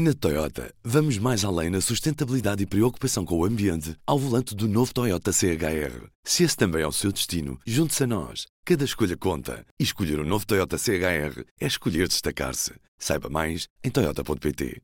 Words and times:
Na 0.00 0.14
Toyota, 0.14 0.72
vamos 0.84 1.18
mais 1.18 1.44
além 1.44 1.70
na 1.70 1.80
sustentabilidade 1.80 2.62
e 2.62 2.66
preocupação 2.66 3.24
com 3.24 3.36
o 3.36 3.44
ambiente 3.44 3.96
ao 4.06 4.16
volante 4.16 4.54
do 4.54 4.68
novo 4.68 4.94
Toyota 4.94 5.32
CHR. 5.32 6.06
Se 6.22 6.44
esse 6.44 6.56
também 6.56 6.82
é 6.82 6.86
o 6.86 6.92
seu 6.92 7.10
destino, 7.10 7.58
junte-se 7.66 8.04
a 8.04 8.06
nós. 8.06 8.46
Cada 8.64 8.84
escolha 8.84 9.16
conta. 9.16 9.66
E 9.76 9.82
escolher 9.82 10.20
o 10.20 10.22
um 10.22 10.24
novo 10.24 10.46
Toyota 10.46 10.78
CHR 10.78 11.42
é 11.60 11.66
escolher 11.66 12.06
destacar-se. 12.06 12.74
Saiba 12.96 13.28
mais 13.28 13.66
em 13.82 13.90
Toyota.pt. 13.90 14.80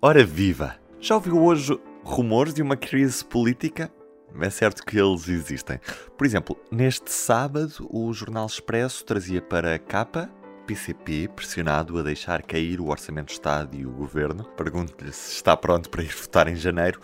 Ora 0.00 0.24
viva! 0.24 0.76
Já 1.00 1.16
ouviu 1.16 1.42
hoje 1.42 1.76
rumores 2.04 2.54
de 2.54 2.62
uma 2.62 2.76
crise 2.76 3.24
política? 3.24 3.92
É 4.40 4.50
certo 4.50 4.84
que 4.84 4.96
eles 4.96 5.28
existem. 5.28 5.80
Por 6.16 6.24
exemplo, 6.24 6.56
neste 6.70 7.10
sábado, 7.10 7.88
o 7.90 8.12
Jornal 8.12 8.46
Expresso 8.46 9.04
trazia 9.04 9.42
para 9.42 9.74
a 9.74 9.80
capa 9.80 10.30
PCP 10.64 11.28
pressionado 11.28 11.98
a 11.98 12.02
deixar 12.02 12.42
cair 12.42 12.80
o 12.80 12.88
Orçamento 12.88 13.26
de 13.26 13.32
Estado 13.34 13.76
e 13.76 13.86
o 13.86 13.90
Governo. 13.90 14.44
Pergunto-lhe 14.56 15.12
se 15.12 15.36
está 15.36 15.56
pronto 15.56 15.90
para 15.90 16.02
ir 16.02 16.14
votar 16.14 16.48
em 16.48 16.56
janeiro. 16.56 17.00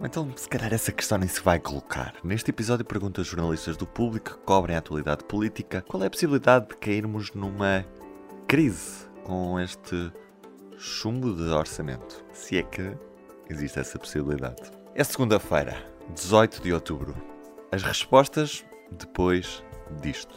Então, 0.00 0.32
se 0.36 0.48
calhar 0.48 0.72
essa 0.72 0.92
questão 0.92 1.18
nem 1.18 1.28
se 1.28 1.42
vai 1.42 1.58
colocar. 1.58 2.14
Neste 2.22 2.50
episódio 2.50 2.84
pergunto 2.84 3.20
a 3.20 3.24
jornalistas 3.24 3.76
do 3.76 3.86
público 3.86 4.30
que 4.30 4.44
cobrem 4.44 4.76
a 4.76 4.78
atualidade 4.78 5.24
política 5.24 5.84
qual 5.86 6.02
é 6.02 6.06
a 6.06 6.10
possibilidade 6.10 6.68
de 6.68 6.76
cairmos 6.76 7.32
numa 7.32 7.84
crise 8.46 9.08
com 9.24 9.58
este 9.58 10.12
chumbo 10.78 11.34
de 11.34 11.50
orçamento. 11.50 12.24
Se 12.32 12.58
é 12.58 12.62
que 12.62 12.96
existe 13.50 13.80
essa 13.80 13.98
possibilidade. 13.98 14.70
É 14.94 15.02
segunda-feira, 15.02 15.76
18 16.14 16.62
de 16.62 16.72
outubro. 16.72 17.14
As 17.72 17.82
respostas 17.82 18.64
depois 18.92 19.64
disto. 20.00 20.34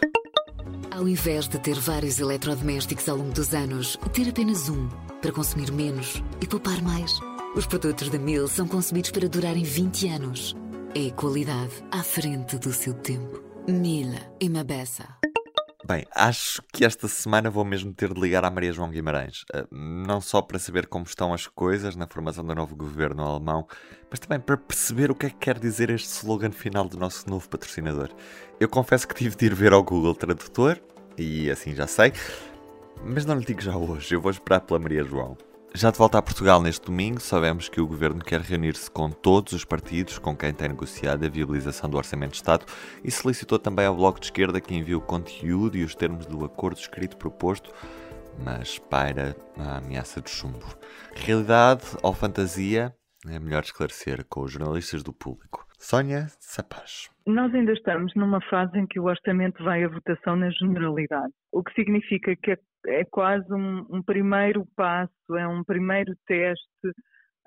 Ao 0.92 1.08
invés 1.08 1.48
de 1.48 1.58
ter 1.58 1.80
vários 1.80 2.20
eletrodomésticos 2.20 3.08
ao 3.08 3.16
longo 3.16 3.32
dos 3.32 3.54
anos, 3.54 3.98
ter 4.12 4.28
apenas 4.28 4.68
um 4.68 4.90
para 5.22 5.32
consumir 5.32 5.72
menos 5.72 6.22
e 6.42 6.46
poupar 6.46 6.82
mais. 6.82 7.18
Os 7.56 7.66
produtos 7.66 8.10
da 8.10 8.20
Mil 8.20 8.46
são 8.48 8.68
concebidos 8.68 9.10
para 9.12 9.30
durarem 9.30 9.64
20 9.64 10.08
anos. 10.10 10.54
É 10.94 11.10
qualidade 11.12 11.72
à 11.92 12.04
frente 12.04 12.58
do 12.58 12.74
seu 12.74 12.94
tempo. 12.94 13.42
Mila 13.70 14.20
e 14.40 14.50
Mabessa. 14.50 15.21
Bem, 15.84 16.06
acho 16.14 16.62
que 16.72 16.86
esta 16.86 17.08
semana 17.08 17.50
vou 17.50 17.66
mesmo 17.66 17.92
ter 17.92 18.14
de 18.14 18.22
ligar 18.22 18.46
à 18.46 18.52
Maria 18.52 18.72
João 18.72 18.92
Guimarães. 18.92 19.44
Eh, 19.52 19.66
não 19.72 20.22
só 20.22 20.40
para 20.40 20.60
saber 20.60 20.86
como 20.86 21.06
estão 21.06 21.34
as 21.34 21.48
coisas 21.48 21.96
na 21.96 22.06
formação 22.06 22.46
do 22.46 22.54
novo 22.54 22.76
governo 22.76 23.24
alemão, 23.24 23.68
mas 24.10 24.20
também 24.20 24.40
para 24.40 24.58
perceber 24.58 25.10
o 25.10 25.16
que 25.16 25.26
é 25.26 25.30
que 25.32 25.38
quer 25.38 25.58
dizer 25.58 25.90
este 25.90 26.08
slogan 26.08 26.52
final 26.52 26.88
do 26.88 26.98
nosso 26.98 27.28
novo 27.28 27.50
patrocinador. 27.50 28.10
Eu 28.60 28.70
confesso 28.70 29.08
que 29.08 29.16
tive 29.16 29.36
de 29.36 29.48
ir 29.48 29.56
ver 29.56 29.74
ao 29.74 29.84
Google 29.84 30.14
Tradutor, 30.14 30.80
e 31.18 31.50
assim 31.50 31.74
já 31.74 31.88
sei, 31.88 32.14
mas 33.04 33.26
não 33.26 33.36
lhe 33.36 33.46
digo 33.46 33.62
já 33.62 33.76
hoje, 33.76 34.14
eu 34.14 34.22
vou 34.22 34.32
esperar 34.32 34.62
pela 34.62 34.80
Maria 34.80 35.04
João. 35.04 35.36
Já 35.74 35.90
de 35.90 35.98
volta 35.98 36.18
a 36.18 36.22
Portugal 36.22 36.62
neste 36.62 36.86
domingo, 36.86 37.22
sabemos 37.22 37.70
que 37.70 37.80
o 37.80 37.88
Governo 37.88 38.20
quer 38.20 38.42
reunir-se 38.42 38.92
com 38.92 39.10
todos 39.10 39.54
os 39.54 39.64
partidos 39.64 40.20
com 40.20 40.36
quem 40.36 40.54
tem 40.54 40.68
negociado 40.68 41.26
a 41.26 41.30
viabilização 41.30 41.90
do 41.90 41.96
Orçamento 41.96 42.32
de 42.32 42.38
Estado 42.38 42.66
e 43.02 43.10
solicitou 43.10 43.58
também 43.58 43.86
ao 43.86 43.96
Bloco 43.96 44.20
de 44.20 44.26
Esquerda 44.26 44.60
que 44.60 44.76
envie 44.76 44.96
o 44.96 45.02
conteúdo 45.02 45.78
e 45.78 45.84
os 45.84 45.96
termos 45.96 46.26
do 46.26 46.44
acordo 46.44 46.78
escrito 46.78 47.16
proposto, 47.16 47.72
mas 48.44 48.80
paira 48.80 49.34
a 49.58 49.78
ameaça 49.78 50.22
de 50.22 50.30
chumbo. 50.30 50.66
Realidade 51.16 51.86
ou 52.04 52.14
fantasia? 52.14 52.94
É 53.26 53.40
melhor 53.40 53.64
esclarecer 53.64 54.26
com 54.28 54.42
os 54.42 54.52
jornalistas 54.52 55.04
do 55.04 55.14
público. 55.14 55.66
Sónia 55.80 56.28
Sapaz. 56.40 57.10
Nós 57.26 57.54
ainda 57.56 57.72
estamos 57.72 58.14
numa 58.16 58.42
fase 58.50 58.78
em 58.78 58.86
que 58.86 59.00
o 59.00 59.06
orçamento 59.06 59.64
vai 59.64 59.84
à 59.84 59.88
votação 59.88 60.36
na 60.36 60.50
generalidade, 60.50 61.32
o 61.52 61.64
que 61.64 61.74
significa 61.74 62.36
que 62.36 62.52
é 62.88 63.06
quase 63.06 63.52
um, 63.54 63.86
um 63.90 64.02
primeiro 64.02 64.66
passo, 64.76 65.38
é 65.38 65.48
um 65.48 65.64
primeiro 65.64 66.16
teste 66.26 66.68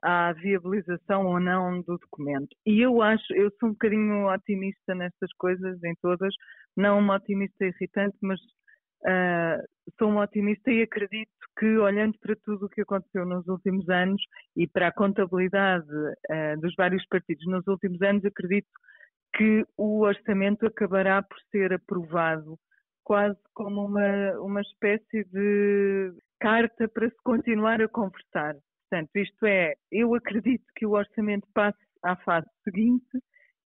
à 0.02 0.32
viabilização 0.32 1.26
ou 1.26 1.40
não 1.40 1.80
do 1.80 1.96
documento. 1.98 2.54
E 2.66 2.80
eu 2.80 3.00
acho, 3.02 3.32
eu 3.34 3.50
sou 3.58 3.70
um 3.70 3.72
bocadinho 3.72 4.26
otimista 4.26 4.94
nestas 4.94 5.32
coisas, 5.38 5.82
em 5.82 5.94
todas, 6.02 6.34
não 6.76 6.98
uma 6.98 7.16
otimista 7.16 7.64
irritante, 7.64 8.16
mas 8.20 8.38
uh, 8.40 9.64
sou 9.98 10.10
uma 10.10 10.24
otimista 10.24 10.70
e 10.70 10.82
acredito 10.82 11.30
que, 11.58 11.78
olhando 11.78 12.18
para 12.18 12.36
tudo 12.44 12.66
o 12.66 12.68
que 12.68 12.82
aconteceu 12.82 13.24
nos 13.24 13.46
últimos 13.48 13.88
anos 13.88 14.20
e 14.56 14.66
para 14.66 14.88
a 14.88 14.92
contabilidade 14.92 15.86
uh, 15.86 16.60
dos 16.60 16.74
vários 16.76 17.06
partidos 17.06 17.46
nos 17.46 17.66
últimos 17.66 18.00
anos, 18.02 18.24
acredito 18.24 18.68
que 19.36 19.64
o 19.76 20.00
orçamento 20.00 20.66
acabará 20.66 21.22
por 21.22 21.38
ser 21.50 21.72
aprovado 21.72 22.58
quase 23.04 23.38
como 23.54 23.84
uma, 23.84 24.40
uma 24.40 24.60
espécie 24.60 25.24
de 25.24 26.12
carta 26.40 26.88
para 26.88 27.08
se 27.08 27.16
continuar 27.22 27.80
a 27.80 27.88
conversar. 27.88 28.56
Portanto, 28.88 29.10
isto 29.16 29.46
é, 29.46 29.74
eu 29.90 30.14
acredito 30.14 30.64
que 30.76 30.86
o 30.86 30.92
orçamento 30.92 31.46
passe 31.54 31.78
à 32.02 32.16
fase 32.16 32.46
seguinte 32.62 33.18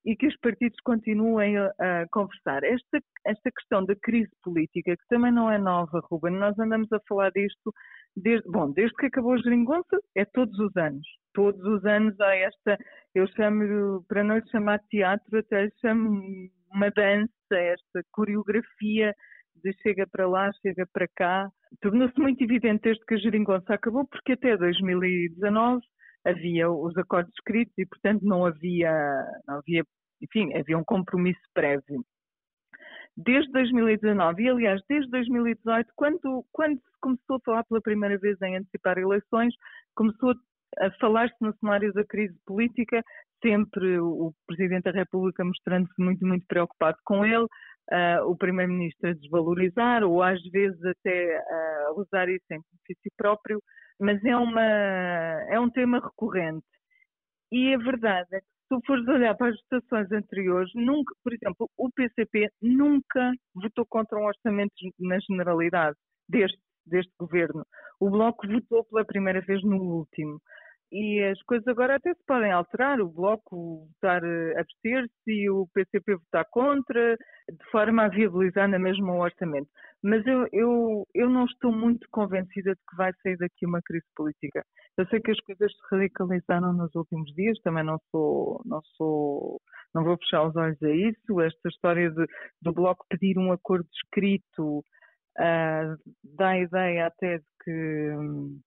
e 0.06 0.16
que 0.16 0.28
os 0.28 0.38
partidos 0.38 0.80
continuem 0.86 1.58
a, 1.58 1.66
a, 1.80 2.08
conversar. 2.12 2.64
Esta, 2.64 3.00
esta 3.26 3.52
questão 3.52 3.84
da 3.84 3.96
crise 3.96 4.32
política, 4.42 4.96
que 4.96 5.08
também 5.10 5.34
não 5.34 5.52
é 5.52 5.58
nova, 5.58 6.02
Ruben, 6.10 6.34
nós 6.34 6.58
andamos 6.58 6.90
a 6.94 7.00
falar 7.10 7.30
disto 7.32 7.74
desde, 8.16 8.50
bom, 8.50 8.72
desde 8.72 8.96
que 8.96 9.08
acabou 9.08 9.34
a 9.34 9.38
geringonça, 9.38 10.00
é 10.16 10.24
todos 10.24 10.58
os 10.60 10.76
anos. 10.78 11.06
Todos 11.34 11.62
os 11.66 11.84
anos 11.86 12.18
há 12.22 12.36
esta, 12.36 12.78
eu 13.14 13.28
chamo, 13.36 14.04
para 14.08 14.24
não 14.24 14.38
lhe 14.38 14.50
chamar 14.50 14.80
teatro, 14.90 15.40
até 15.40 15.70
chamo 15.82 16.50
uma 16.72 16.90
dança, 16.92 17.32
esta 17.52 18.02
coreografia 18.12 19.14
de 19.64 19.74
chega 19.82 20.08
para 20.08 20.28
lá, 20.28 20.52
chega 20.62 20.88
para 20.92 21.08
cá. 21.16 21.50
Tornou-se 21.82 22.20
muito 22.20 22.44
evidente 22.44 22.84
desde 22.84 23.06
que 23.06 23.16
a 23.16 23.18
geringonça 23.18 23.74
acabou, 23.74 24.08
porque 24.08 24.34
até 24.34 24.56
2019 24.58 25.82
havia 26.26 26.70
os 26.70 26.98
acordos 26.98 27.32
escritos 27.38 27.74
e, 27.78 27.86
portanto, 27.86 28.24
não 28.24 28.46
havia, 28.46 28.92
não 29.48 29.58
havia 29.58 29.84
enfim, 30.22 30.54
havia 30.56 30.78
um 30.78 30.84
compromisso 30.84 31.42
prévio. 31.54 32.04
Desde 33.16 33.52
2019 33.52 34.44
e, 34.44 34.50
aliás, 34.50 34.82
desde 34.88 35.10
2018, 35.10 35.92
quando, 35.96 36.46
quando 36.52 36.78
se 36.78 37.00
começou 37.02 37.38
a 37.38 37.40
falar 37.40 37.64
pela 37.64 37.82
primeira 37.82 38.18
vez 38.18 38.40
em 38.42 38.58
antecipar 38.58 38.98
eleições, 38.98 39.54
começou 39.96 40.36
a 40.80 40.92
falar-se 41.00 41.36
no 41.42 41.56
cenário 41.58 41.92
da 41.94 42.06
crise 42.06 42.36
política, 42.46 43.04
sempre 43.42 44.00
o 44.00 44.34
Presidente 44.46 44.84
da 44.84 44.92
República 44.92 45.44
mostrando-se 45.44 46.00
muito, 46.00 46.26
muito 46.26 46.46
preocupado 46.46 46.98
com 47.04 47.26
ele, 47.26 47.48
uh, 47.92 48.30
o 48.30 48.36
Primeiro-Ministro 48.36 49.10
a 49.10 49.14
desvalorizar, 49.14 50.04
ou 50.04 50.22
às 50.22 50.42
vezes 50.52 50.84
até 50.84 51.38
a 51.38 51.92
uh, 51.92 52.02
usar 52.02 52.30
isso 52.30 52.46
em 52.52 52.60
benefício 52.60 53.12
próprio, 53.18 53.62
mas 54.00 54.24
é, 54.24 54.36
uma, 54.36 54.62
é 54.62 55.60
um 55.60 55.70
tema 55.70 56.00
recorrente. 56.00 56.66
E 57.52 57.74
a 57.74 57.78
verdade 57.78 58.28
é 58.34 58.40
que 58.40 58.46
tu 58.70 58.80
fores 58.86 59.08
olhar 59.08 59.36
para 59.36 59.50
as 59.50 59.56
votações 59.62 60.12
anteriores, 60.12 60.70
nunca, 60.76 61.14
por 61.24 61.34
exemplo, 61.34 61.70
o 61.78 61.90
PCP 61.92 62.50
nunca 62.62 63.32
votou 63.56 63.86
contra 63.88 64.20
um 64.20 64.26
orçamento 64.26 64.74
na 65.00 65.18
generalidade 65.20 65.96
deste, 66.30 66.60
deste 66.86 67.12
governo. 67.18 67.66
O 68.00 68.10
Bloco 68.10 68.48
votou 68.48 68.84
pela 68.86 69.06
primeira 69.06 69.42
vez 69.42 69.64
no 69.64 69.78
último. 69.78 70.40
E 70.92 71.22
as 71.22 71.42
coisas 71.44 71.68
agora 71.68 71.96
até 71.96 72.14
se 72.14 72.24
podem 72.26 72.52
alterar, 72.52 73.02
o 73.02 73.10
Bloco 73.10 73.88
votar 73.88 74.24
a 74.24 74.62
abster-se 74.62 75.12
e 75.28 75.50
o 75.50 75.68
PCP 75.74 76.16
votar 76.16 76.46
contra, 76.50 77.18
de 77.50 77.72
forma 77.72 78.04
a 78.04 78.08
viabilizar 78.08 78.70
na 78.70 78.80
mesma 78.80 79.14
o 79.14 79.20
orçamento. 79.20 79.68
Mas 80.02 80.26
eu, 80.26 80.48
eu, 80.54 81.08
eu 81.14 81.30
não 81.30 81.46
estou 81.46 81.74
muito 81.74 82.08
convencida 82.10 82.74
de 82.74 82.82
que 82.90 82.96
vai 82.96 83.12
sair 83.22 83.38
daqui 83.38 83.66
uma 83.66 83.82
crise 83.82 84.06
política. 84.16 84.64
Eu 84.98 85.06
sei 85.08 85.20
que 85.20 85.32
as 85.32 85.40
coisas 85.42 85.72
se 85.72 85.80
radicalizaram 85.92 86.72
nos 86.72 86.96
últimos 86.96 87.34
dias, 87.34 87.60
também 87.64 87.84
não 87.84 88.00
sou, 88.10 88.62
não 88.66 88.82
sou, 88.96 89.60
não 89.94 90.06
vou 90.06 90.18
fechar 90.18 90.48
os 90.48 90.56
olhos 90.56 90.82
a 90.84 90.90
isso. 90.90 91.42
Esta 91.42 91.68
história 91.68 92.10
de, 92.10 92.26
do 92.62 92.72
Bloco 92.72 93.06
pedir 93.10 93.38
um 93.38 93.52
acordo 93.52 93.88
escrito 93.94 94.80
uh, 95.38 95.98
dá 96.24 96.50
a 96.50 96.60
ideia 96.60 97.08
até 97.08 97.40
de 97.40 97.46
que 97.64 97.72
hum, 98.18 98.60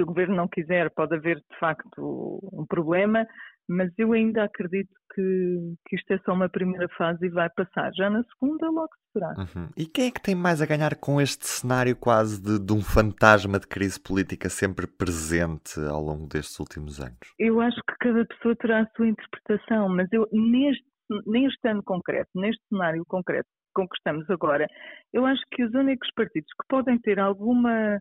se 0.00 0.02
o 0.02 0.06
governo 0.06 0.34
não 0.34 0.48
quiser, 0.48 0.90
pode 0.90 1.14
haver 1.14 1.36
de 1.36 1.58
facto 1.58 2.40
um 2.52 2.64
problema, 2.66 3.26
mas 3.68 3.92
eu 3.98 4.12
ainda 4.12 4.44
acredito 4.44 4.90
que, 5.14 5.74
que 5.86 5.96
isto 5.96 6.12
é 6.12 6.18
só 6.24 6.32
uma 6.32 6.48
primeira 6.48 6.88
fase 6.96 7.26
e 7.26 7.28
vai 7.28 7.48
passar. 7.50 7.90
Já 7.94 8.08
na 8.08 8.24
segunda, 8.24 8.70
logo 8.70 8.88
se 8.88 9.18
verá. 9.18 9.34
Uhum. 9.38 9.68
E 9.76 9.86
quem 9.86 10.08
é 10.08 10.10
que 10.10 10.22
tem 10.22 10.34
mais 10.34 10.62
a 10.62 10.66
ganhar 10.66 10.96
com 10.96 11.20
este 11.20 11.46
cenário 11.46 11.94
quase 11.94 12.42
de, 12.42 12.58
de, 12.58 12.72
um 12.72 12.80
fantasma 12.80 13.60
de 13.60 13.66
crise 13.66 14.00
política 14.00 14.48
sempre 14.48 14.86
presente 14.86 15.78
ao 15.80 16.00
longo 16.00 16.26
destes 16.26 16.58
últimos 16.58 16.98
anos? 16.98 17.18
Eu 17.38 17.60
acho 17.60 17.80
que 17.88 17.94
cada 18.00 18.24
pessoa 18.24 18.56
terá 18.56 18.80
a 18.80 18.90
sua 18.96 19.08
interpretação, 19.08 19.88
mas 19.88 20.08
eu 20.12 20.26
neste, 20.32 20.84
neste 21.26 21.68
ano 21.68 21.82
concreto, 21.82 22.30
neste 22.34 22.62
cenário 22.68 23.04
concreto 23.06 23.48
com 23.72 23.86
que 23.86 23.96
estamos 23.96 24.28
agora, 24.30 24.66
eu 25.12 25.24
acho 25.24 25.42
que 25.52 25.62
os 25.62 25.72
únicos 25.74 26.10
partidos 26.16 26.50
que 26.60 26.66
podem 26.68 26.98
ter 26.98 27.20
alguma 27.20 28.00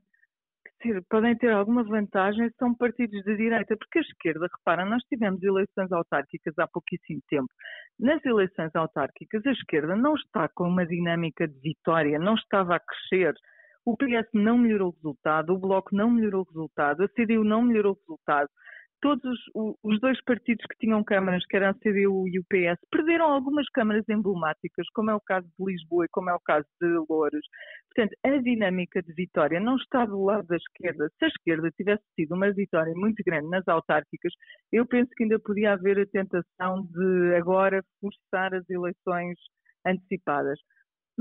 ter, 0.80 1.04
podem 1.10 1.36
ter 1.38 1.52
alguma 1.52 1.84
vantagem 1.84 2.50
são 2.58 2.74
partidos 2.74 3.24
de 3.24 3.36
direita, 3.36 3.76
porque 3.78 4.00
a 4.00 4.02
esquerda, 4.02 4.48
repara, 4.58 4.86
nós 4.86 5.04
tivemos 5.04 5.42
eleições 5.44 5.92
autárquicas 5.92 6.54
há 6.58 6.68
pouquíssimo 6.68 7.22
tempo. 7.30 7.50
Nas 8.00 8.24
eleições 8.26 8.76
autárquicas, 8.76 9.46
a 9.46 9.52
esquerda 9.52 9.96
não 9.96 10.16
está 10.16 10.50
com 10.50 10.68
uma 10.68 10.86
dinâmica 10.86 11.48
de 11.48 11.60
vitória, 11.60 12.18
não 12.18 12.36
estava 12.36 12.76
a 12.76 12.80
crescer. 12.80 13.34
O 13.86 13.96
PS 13.96 14.28
não 14.34 14.58
melhorou 14.58 14.90
o 14.90 14.96
resultado, 14.96 15.54
o 15.54 15.60
Bloco 15.60 15.96
não 15.96 16.12
melhorou 16.12 16.42
o 16.42 16.50
resultado, 16.50 17.04
a 17.04 17.08
CDU 17.10 17.44
não 17.44 17.62
melhorou 17.62 17.94
o 17.94 18.00
resultado 18.00 18.50
todos 19.02 19.40
os, 19.54 20.00
dois 20.00 20.22
partidos 20.24 20.66
que 20.66 20.78
tinham 20.80 21.04
câmaras, 21.04 21.46
que 21.46 21.56
eram 21.56 21.70
a 21.70 21.74
CDU 21.74 22.28
e 22.28 22.40
o 22.40 22.44
PS, 22.44 22.80
perderam 22.92 23.26
algumas 23.26 23.68
câmaras 23.70 24.04
emblemáticas, 24.10 24.88
como 24.94 25.12
é 25.12 25.16
o 25.16 25.22
caso 25.22 25.48
de 25.48 25.66
Lisboa 25.66 26.06
e 26.06 26.10
como 26.10 26.30
é 26.30 26.34
o 26.34 26.40
caso 26.40 26.68
de 26.82 26.88
Louros. 27.10 27.46
Portanto, 27.94 28.16
a 28.26 28.38
dinâmica 28.38 29.02
de 29.02 29.14
vitória 29.14 29.60
não 29.60 29.76
está 29.78 30.06
do 30.06 30.24
lado 30.24 30.48
da 30.48 30.58
esquerda. 30.58 31.10
Se 31.18 31.26
a 31.26 31.28
esquerda 31.28 31.72
tivesse 31.72 32.04
tido 32.16 32.36
uma 32.36 32.52
vitória 32.52 32.94
muito 32.96 33.24
grande 33.26 33.50
nas 33.50 33.68
autárquicas, 33.68 34.34
eu 34.72 34.86
penso 34.86 35.10
que 35.16 35.24
ainda 35.24 35.40
podia 35.40 35.74
haver 35.74 36.00
a 36.00 36.06
tentação 36.06 36.88
de 36.92 37.36
agora 37.36 37.84
forçar 38.00 38.54
as 38.54 38.70
eleições 38.70 39.38
antecipadas 39.86 40.60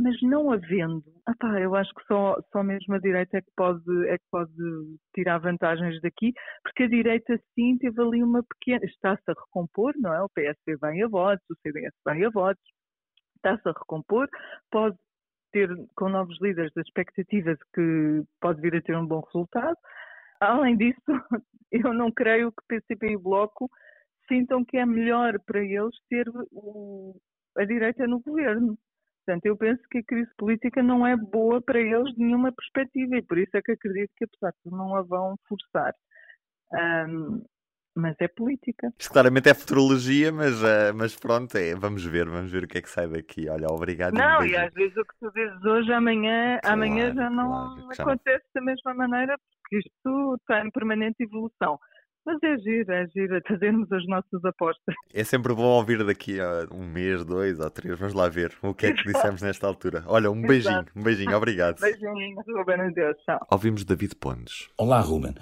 mas 0.01 0.17
não 0.23 0.53
havendo, 0.53 1.03
apá, 1.27 1.61
eu 1.61 1.75
acho 1.75 1.93
que 1.93 2.05
só, 2.07 2.37
só 2.53 2.63
mesmo 2.63 2.95
a 2.95 3.01
direita 3.01 3.39
é 3.39 3.43
que, 3.43 3.51
pode, 3.57 4.09
é 4.09 4.17
que 4.17 4.25
pode 4.31 4.53
tirar 5.13 5.39
vantagens 5.39 6.01
daqui, 6.01 6.33
porque 6.63 6.85
a 6.85 6.89
direita 6.89 7.37
sim 7.55 7.77
teve 7.79 8.01
ali 8.01 8.23
uma 8.23 8.43
pequena, 8.45 8.85
está-se 8.85 9.23
a 9.29 9.35
recompor, 9.35 9.93
não 9.97 10.15
é? 10.15 10.23
O 10.23 10.29
PSD 10.29 10.77
vem 10.81 11.03
a 11.03 11.09
votos, 11.09 11.45
o 11.51 11.57
CDS 11.63 11.93
vem 12.07 12.25
a 12.25 12.31
votos, 12.31 12.63
está-se 13.37 13.69
a 13.69 13.73
recompor, 13.73 14.29
pode 14.71 14.97
ter, 15.53 15.69
com 15.97 16.09
novos 16.09 16.39
líderes, 16.41 16.73
as 16.77 16.87
expectativas 16.87 17.59
que 17.75 18.23
pode 18.41 18.61
vir 18.61 18.77
a 18.77 18.83
ter 18.83 18.97
um 18.97 19.07
bom 19.07 19.21
resultado. 19.21 19.77
Além 20.41 20.77
disso, 20.77 21.01
eu 21.73 21.93
não 21.93 22.13
creio 22.13 22.53
que 22.53 22.67
PCP 22.69 23.15
e 23.15 23.19
Bloco 23.19 23.69
sintam 24.29 24.65
que 24.65 24.77
é 24.77 24.87
melhor 24.87 25.41
para 25.45 25.61
eles 25.65 25.97
ter 26.09 26.29
o, 26.53 27.17
a 27.57 27.65
direita 27.65 28.07
no 28.07 28.21
governo. 28.21 28.79
Portanto, 29.29 29.45
eu 29.45 29.57
penso 29.59 29.83
que 29.91 29.99
a 29.99 30.03
crise 30.05 30.31
política 30.39 30.83
não 30.83 31.07
é 31.07 31.15
boa 31.15 31.61
para 31.61 31.79
eles 31.79 32.15
de 32.15 32.25
nenhuma 32.25 32.51
perspectiva 32.51 33.15
e 33.15 33.23
por 33.23 33.37
isso 33.37 33.55
é 33.55 33.61
que 33.61 33.73
acredito 33.73 34.11
que, 34.17 34.25
apesar 34.25 34.55
de 34.65 34.71
não 34.71 34.97
a 34.97 35.03
vão 35.03 35.37
forçar. 35.47 35.93
Um, 36.73 37.45
mas 37.95 38.17
é 38.21 38.29
política. 38.29 38.91
Isto 38.99 39.13
claramente 39.13 39.51
é 39.51 39.53
futurologia, 39.53 40.33
mas, 40.33 40.63
uh, 40.63 40.95
mas 40.97 41.15
pronto, 41.15 41.55
é, 41.59 41.75
vamos 41.75 42.03
ver, 42.07 42.27
vamos 42.27 42.51
ver 42.51 42.65
o 42.65 42.67
que 42.67 42.79
é 42.79 42.81
que 42.81 42.89
sai 42.89 43.07
daqui. 43.07 43.51
Olha, 43.51 43.67
obrigado. 43.69 44.15
Não, 44.15 44.47
e 44.47 44.57
às 44.57 44.73
vezes 44.73 44.97
o 44.97 45.05
que 45.05 45.15
tu 45.21 45.31
dizes 45.35 45.63
hoje, 45.63 45.93
amanhã, 45.93 46.59
claro, 46.63 46.75
amanhã 46.75 47.15
já 47.15 47.29
não 47.29 47.49
claro, 47.51 47.93
acontece 47.99 48.47
já... 48.55 48.61
da 48.61 48.65
mesma 48.65 48.95
maneira, 48.95 49.37
porque 49.61 49.77
isto 49.77 50.37
está 50.37 50.65
em 50.65 50.71
permanente 50.71 51.23
evolução. 51.23 51.79
Mas 52.29 52.43
é 52.43 52.59
giro, 52.59 52.93
é 52.93 53.07
giro 53.07 53.41
fazermos 53.49 53.91
as 53.91 54.07
nossas 54.07 54.45
apostas. 54.45 54.95
É 55.15 55.25
sempre 55.25 55.55
bom 55.55 55.63
ouvir 55.63 56.05
daqui 56.05 56.39
a 56.39 56.67
um 56.71 56.85
mês, 56.85 57.25
dois 57.25 57.59
ou 57.59 57.71
três. 57.71 57.99
Vamos 57.99 58.13
lá 58.13 58.29
ver 58.29 58.53
o 58.61 58.75
que 58.75 58.85
é 58.85 58.93
que 58.93 59.03
dissemos 59.03 59.41
nesta 59.41 59.67
altura. 59.67 60.05
Olha, 60.07 60.31
um 60.31 60.43
beijinho, 60.43 60.85
um 60.95 61.03
beijinho, 61.03 61.35
obrigado. 61.35 61.81
Beijinho, 61.81 62.37
Ruben, 62.47 62.93
Deus, 62.93 63.17
tchau. 63.25 63.47
Ouvimos 63.51 63.83
David 63.83 64.15
Pontes. 64.17 64.69
Olá, 64.77 65.01
Ruben. 65.01 65.37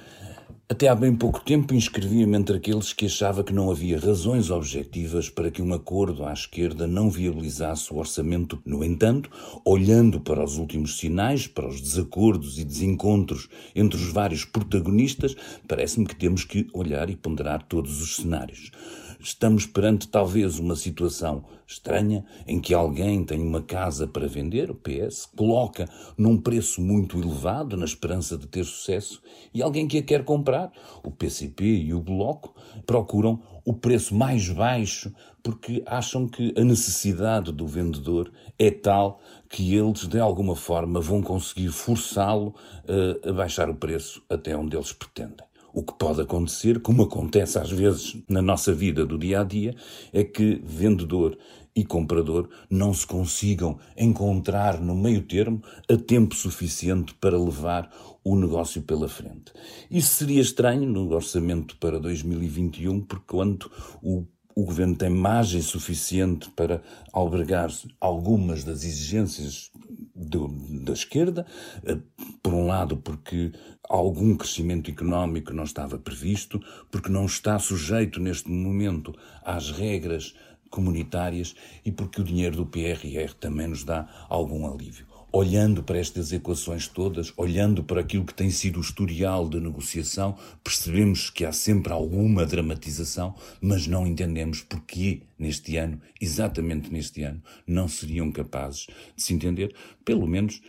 Até 0.68 0.88
há 0.88 0.96
bem 0.96 1.14
pouco 1.14 1.40
tempo 1.40 1.72
inscrevia-me 1.74 2.36
entre 2.36 2.56
aqueles 2.56 2.92
que 2.92 3.06
achava 3.06 3.44
que 3.44 3.52
não 3.52 3.70
havia 3.70 4.00
razões 4.00 4.50
objetivas 4.50 5.30
para 5.30 5.48
que 5.48 5.62
um 5.62 5.72
acordo 5.72 6.24
à 6.24 6.32
esquerda 6.32 6.88
não 6.88 7.08
viabilizasse 7.08 7.94
o 7.94 7.98
orçamento. 7.98 8.60
No 8.66 8.82
entanto, 8.82 9.30
olhando 9.64 10.20
para 10.20 10.42
os 10.42 10.58
últimos 10.58 10.98
sinais, 10.98 11.46
para 11.46 11.68
os 11.68 11.80
desacordos 11.80 12.58
e 12.58 12.64
desencontros 12.64 13.48
entre 13.76 13.96
os 13.96 14.12
vários 14.12 14.44
protagonistas, 14.44 15.36
parece-me 15.68 16.04
que 16.04 16.16
temos 16.16 16.42
que 16.42 16.66
olhar 16.72 17.08
e 17.08 17.14
ponderar 17.14 17.62
todos 17.62 18.02
os 18.02 18.16
cenários. 18.16 18.72
Estamos 19.18 19.66
perante 19.66 20.08
talvez 20.08 20.58
uma 20.58 20.76
situação 20.76 21.44
estranha 21.66 22.24
em 22.46 22.60
que 22.60 22.74
alguém 22.74 23.24
tem 23.24 23.40
uma 23.40 23.62
casa 23.62 24.06
para 24.06 24.28
vender, 24.28 24.70
o 24.70 24.74
PS, 24.74 25.26
coloca 25.36 25.88
num 26.16 26.36
preço 26.36 26.80
muito 26.80 27.18
elevado 27.18 27.76
na 27.76 27.84
esperança 27.84 28.36
de 28.36 28.46
ter 28.46 28.64
sucesso 28.64 29.22
e 29.52 29.62
alguém 29.62 29.88
que 29.88 29.98
a 29.98 30.02
quer 30.02 30.24
comprar, 30.24 30.70
o 31.02 31.10
PCP 31.10 31.64
e 31.64 31.94
o 31.94 32.00
Bloco, 32.00 32.54
procuram 32.84 33.42
o 33.64 33.72
preço 33.72 34.14
mais 34.14 34.48
baixo 34.48 35.12
porque 35.42 35.82
acham 35.86 36.26
que 36.26 36.52
a 36.56 36.64
necessidade 36.64 37.52
do 37.52 37.66
vendedor 37.66 38.32
é 38.58 38.70
tal 38.70 39.20
que 39.48 39.74
eles, 39.74 40.06
de 40.06 40.18
alguma 40.18 40.56
forma, 40.56 41.00
vão 41.00 41.22
conseguir 41.22 41.68
forçá-lo 41.68 42.54
uh, 42.84 43.28
a 43.28 43.32
baixar 43.32 43.70
o 43.70 43.74
preço 43.74 44.22
até 44.28 44.56
onde 44.56 44.76
eles 44.76 44.92
pretendem. 44.92 45.45
O 45.76 45.82
que 45.82 45.93
pode 45.93 46.23
acontecer, 46.23 46.81
como 46.81 47.02
acontece 47.02 47.58
às 47.58 47.70
vezes 47.70 48.17
na 48.31 48.40
nossa 48.40 48.73
vida 48.73 49.05
do 49.05 49.19
dia 49.19 49.43
a 49.43 49.44
dia, 49.44 49.76
é 50.11 50.25
que 50.25 50.58
vendedor 50.64 51.37
e 51.75 51.84
comprador 51.84 52.49
não 52.70 52.94
se 52.94 53.06
consigam 53.06 53.78
encontrar 53.94 54.81
no 54.81 54.94
meio 54.94 55.20
termo 55.20 55.62
a 55.87 55.94
tempo 55.99 56.34
suficiente 56.34 57.12
para 57.20 57.38
levar 57.38 57.90
o 58.25 58.34
negócio 58.34 58.81
pela 58.81 59.06
frente. 59.06 59.52
Isso 59.90 60.14
seria 60.14 60.40
estranho 60.40 60.88
no 60.88 61.12
orçamento 61.12 61.76
para 61.76 62.00
2021, 62.00 63.02
porque 63.02 63.26
quando 63.26 63.70
o 64.02 64.25
o 64.58 64.64
governo 64.64 64.96
tem 64.96 65.11
margem 65.11 65.61
suficiente 65.61 66.49
para 66.56 66.82
albergar 67.12 67.70
algumas 68.00 68.64
das 68.64 68.84
exigências 68.84 69.70
do, 70.16 70.48
da 70.82 70.92
esquerda, 70.92 71.46
eh, 71.84 71.98
por 72.42 72.54
um 72.54 72.66
lado 72.66 72.96
porque 72.96 73.52
algum 73.88 74.34
crescimento 74.36 74.90
económico 74.90 75.52
não 75.52 75.64
estava 75.64 75.98
previsto, 75.98 76.60
porque 76.90 77.10
não 77.10 77.26
está 77.26 77.58
sujeito 77.58 78.18
neste 78.18 78.50
momento 78.50 79.14
às 79.44 79.70
regras 79.70 80.34
comunitárias 80.70 81.54
e 81.84 81.92
porque 81.92 82.20
o 82.20 82.24
dinheiro 82.24 82.56
do 82.56 82.66
PRR 82.66 83.32
também 83.38 83.68
nos 83.68 83.84
dá 83.84 84.08
algum 84.28 84.66
alívio 84.66 85.15
olhando 85.36 85.82
para 85.82 85.98
estas 85.98 86.32
equações 86.32 86.88
todas, 86.88 87.30
olhando 87.36 87.84
para 87.84 88.00
aquilo 88.00 88.24
que 88.24 88.32
tem 88.32 88.48
sido 88.48 88.78
o 88.78 88.80
historial 88.80 89.46
de 89.46 89.60
negociação, 89.60 90.34
percebemos 90.64 91.28
que 91.28 91.44
há 91.44 91.52
sempre 91.52 91.92
alguma 91.92 92.46
dramatização, 92.46 93.34
mas 93.60 93.86
não 93.86 94.06
entendemos 94.06 94.62
porquê 94.62 95.24
neste 95.38 95.76
ano, 95.76 96.00
exatamente 96.18 96.90
neste 96.90 97.22
ano, 97.22 97.42
não 97.66 97.86
seriam 97.86 98.32
capazes 98.32 98.86
de 99.14 99.22
se 99.22 99.34
entender, 99.34 99.74
pelo 100.06 100.26
menos 100.26 100.62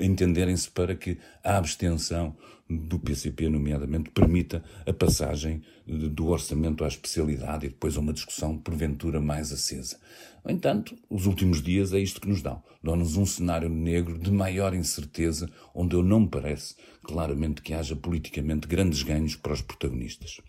entenderem-se 0.00 0.70
para 0.70 0.94
que 0.94 1.18
a 1.42 1.56
abstenção 1.56 2.36
do 2.68 2.98
PCP, 2.98 3.48
nomeadamente, 3.48 4.10
permita 4.10 4.62
a 4.86 4.92
passagem 4.92 5.62
do 5.86 6.28
orçamento 6.28 6.82
à 6.82 6.88
especialidade 6.88 7.66
e 7.66 7.68
depois 7.68 7.96
a 7.96 8.00
uma 8.00 8.12
discussão, 8.12 8.56
porventura, 8.56 9.20
mais 9.20 9.52
acesa. 9.52 9.98
No 10.44 10.50
entanto, 10.50 10.96
os 11.08 11.26
últimos 11.26 11.62
dias 11.62 11.92
é 11.92 11.98
isto 11.98 12.20
que 12.20 12.28
nos 12.28 12.42
dão. 12.42 12.62
Dão-nos 12.82 13.16
um 13.16 13.26
cenário 13.26 13.68
negro 13.68 14.18
de 14.18 14.30
maior 14.30 14.74
incerteza, 14.74 15.50
onde 15.74 15.94
eu 15.94 16.02
não 16.02 16.20
me 16.20 16.28
parece 16.28 16.74
claramente 17.02 17.62
que 17.62 17.74
haja 17.74 17.94
politicamente 17.94 18.66
grandes 18.66 19.02
ganhos 19.02 19.36
para 19.36 19.52
os 19.52 19.60
protagonistas. 19.60 20.40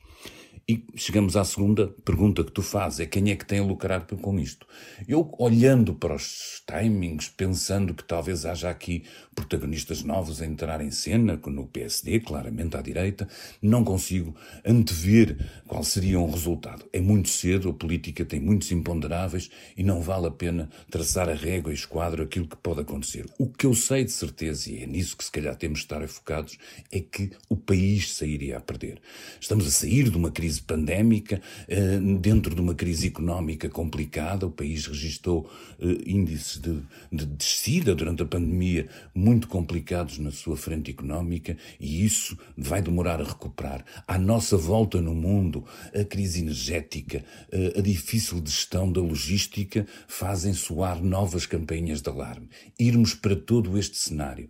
E 0.67 0.83
chegamos 0.95 1.37
à 1.37 1.43
segunda 1.43 1.89
pergunta 2.03 2.43
que 2.43 2.51
tu 2.51 2.63
fazes, 2.63 2.99
é 3.01 3.05
quem 3.05 3.29
é 3.29 3.35
que 3.35 3.45
tem 3.45 3.59
a 3.59 3.63
lucrar 3.63 4.07
com 4.07 4.39
isto? 4.39 4.65
Eu, 5.07 5.31
olhando 5.37 5.93
para 5.93 6.15
os 6.15 6.63
timings, 6.65 7.29
pensando 7.29 7.93
que 7.93 8.03
talvez 8.03 8.47
haja 8.47 8.71
aqui 8.71 9.03
protagonistas 9.35 10.01
novos 10.01 10.41
a 10.41 10.45
entrar 10.47 10.81
em 10.81 10.89
cena, 10.89 11.39
no 11.45 11.67
PSD, 11.67 12.21
claramente 12.21 12.75
à 12.75 12.81
direita, 12.81 13.27
não 13.61 13.83
consigo 13.83 14.35
antever 14.65 15.37
qual 15.67 15.83
seria 15.83 16.19
um 16.19 16.31
resultado. 16.31 16.83
É 16.91 16.99
muito 16.99 17.29
cedo, 17.29 17.69
a 17.69 17.73
política 17.73 18.25
tem 18.25 18.39
muitos 18.39 18.71
imponderáveis 18.71 19.51
e 19.77 19.83
não 19.83 20.01
vale 20.01 20.25
a 20.25 20.31
pena 20.31 20.67
traçar 20.89 21.29
a 21.29 21.35
régua 21.35 21.71
e 21.71 21.75
esquadro 21.75 22.23
aquilo 22.23 22.47
que 22.47 22.57
pode 22.57 22.81
acontecer. 22.81 23.27
O 23.37 23.47
que 23.47 23.67
eu 23.67 23.75
sei 23.75 24.03
de 24.03 24.11
certeza, 24.11 24.71
e 24.71 24.81
é 24.81 24.87
nisso 24.87 25.15
que 25.15 25.25
se 25.25 25.31
calhar 25.31 25.55
temos 25.55 25.79
de 25.79 25.85
estar 25.85 26.07
focados, 26.07 26.57
é 26.91 26.99
que 26.99 27.29
o 27.47 27.55
país 27.55 28.15
sairia 28.15 28.57
a 28.57 28.61
perder. 28.61 28.99
Estamos 29.39 29.67
a 29.67 29.71
sair 29.71 30.09
de 30.09 30.17
uma 30.17 30.31
crise 30.31 30.54
crise 30.55 30.61
pandémica, 30.61 31.41
eh, 31.67 31.99
dentro 32.19 32.53
de 32.53 32.61
uma 32.61 32.73
crise 32.73 33.07
económica 33.07 33.69
complicada, 33.69 34.45
o 34.45 34.51
país 34.51 34.85
registrou 34.85 35.49
eh, 35.79 35.97
índices 36.05 36.59
de, 36.59 36.79
de 37.11 37.25
descida 37.25 37.93
durante 37.95 38.23
a 38.23 38.25
pandemia 38.25 38.87
muito 39.13 39.47
complicados 39.47 40.17
na 40.19 40.31
sua 40.31 40.55
frente 40.55 40.91
económica 40.91 41.57
e 41.79 42.05
isso 42.05 42.37
vai 42.57 42.81
demorar 42.81 43.19
a 43.21 43.23
recuperar. 43.23 43.83
À 44.07 44.17
nossa 44.17 44.57
volta 44.57 45.01
no 45.01 45.13
mundo, 45.13 45.65
a 45.93 46.03
crise 46.03 46.41
energética, 46.41 47.23
eh, 47.51 47.73
a 47.77 47.81
difícil 47.81 48.41
gestão 48.45 48.91
da 48.91 49.01
logística 49.01 49.85
fazem 50.07 50.53
soar 50.53 51.03
novas 51.03 51.45
campainhas 51.45 52.01
de 52.01 52.09
alarme. 52.09 52.49
Irmos 52.79 53.13
para 53.13 53.35
todo 53.35 53.77
este 53.77 53.97
cenário, 53.97 54.49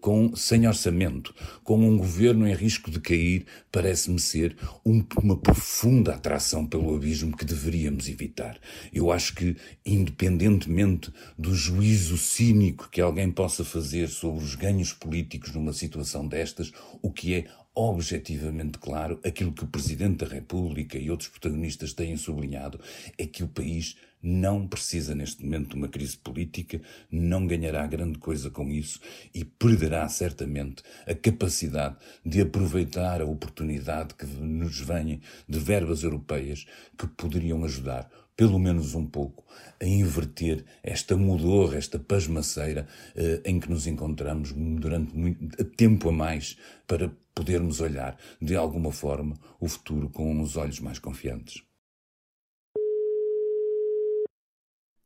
com, 0.00 0.34
sem 0.36 0.66
orçamento, 0.66 1.34
com 1.64 1.78
um 1.78 1.96
governo 1.96 2.46
em 2.46 2.54
risco 2.54 2.90
de 2.90 3.00
cair, 3.00 3.46
parece-me 3.72 4.18
ser 4.18 4.56
um 4.84 5.00
uma 5.22 5.36
profunda 5.36 6.14
atração 6.14 6.66
pelo 6.66 6.94
abismo 6.94 7.36
que 7.36 7.44
deveríamos 7.44 8.08
evitar. 8.08 8.58
Eu 8.92 9.10
acho 9.10 9.34
que, 9.34 9.56
independentemente 9.84 11.12
do 11.38 11.54
juízo 11.54 12.16
cínico 12.16 12.88
que 12.90 13.00
alguém 13.00 13.30
possa 13.30 13.64
fazer 13.64 14.08
sobre 14.08 14.44
os 14.44 14.54
ganhos 14.54 14.92
políticos 14.92 15.52
numa 15.52 15.72
situação 15.72 16.26
destas, 16.26 16.72
o 17.02 17.10
que 17.10 17.34
é 17.34 17.46
objetivamente 17.74 18.78
claro, 18.78 19.20
aquilo 19.22 19.52
que 19.52 19.64
o 19.64 19.68
Presidente 19.68 20.24
da 20.24 20.26
República 20.26 20.96
e 20.96 21.10
outros 21.10 21.28
protagonistas 21.28 21.92
têm 21.92 22.16
sublinhado, 22.16 22.80
é 23.18 23.26
que 23.26 23.44
o 23.44 23.48
país 23.48 23.96
não 24.26 24.66
precisa 24.66 25.14
neste 25.14 25.44
momento 25.44 25.70
de 25.70 25.76
uma 25.76 25.86
crise 25.86 26.16
política, 26.16 26.80
não 27.08 27.46
ganhará 27.46 27.86
grande 27.86 28.18
coisa 28.18 28.50
com 28.50 28.68
isso 28.70 28.98
e 29.32 29.44
perderá 29.44 30.08
certamente 30.08 30.82
a 31.06 31.14
capacidade 31.14 31.96
de 32.24 32.40
aproveitar 32.40 33.22
a 33.22 33.24
oportunidade 33.24 34.14
que 34.14 34.26
nos 34.26 34.80
vem 34.80 35.20
de 35.48 35.58
verbas 35.60 36.02
europeias 36.02 36.66
que 36.98 37.06
poderiam 37.06 37.64
ajudar 37.64 38.10
pelo 38.36 38.58
menos 38.58 38.94
um 38.94 39.06
pouco, 39.06 39.44
a 39.80 39.86
inverter 39.86 40.62
esta 40.82 41.16
mudorra, 41.16 41.78
esta 41.78 41.98
pasmaceira 41.98 42.86
eh, 43.14 43.40
em 43.46 43.58
que 43.58 43.70
nos 43.70 43.86
encontramos 43.86 44.52
durante 44.52 45.16
muito 45.16 45.64
tempo 45.64 46.10
a 46.10 46.12
mais 46.12 46.58
para 46.86 47.10
podermos 47.34 47.80
olhar, 47.80 48.18
de 48.40 48.54
alguma 48.54 48.92
forma, 48.92 49.36
o 49.58 49.66
futuro 49.66 50.10
com 50.10 50.38
os 50.42 50.54
olhos 50.54 50.80
mais 50.80 50.98
confiantes. 50.98 51.65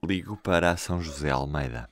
Ligo 0.07 0.37
para 0.42 0.76
São 0.78 1.00
José 1.00 1.30
Almeida. 1.30 1.87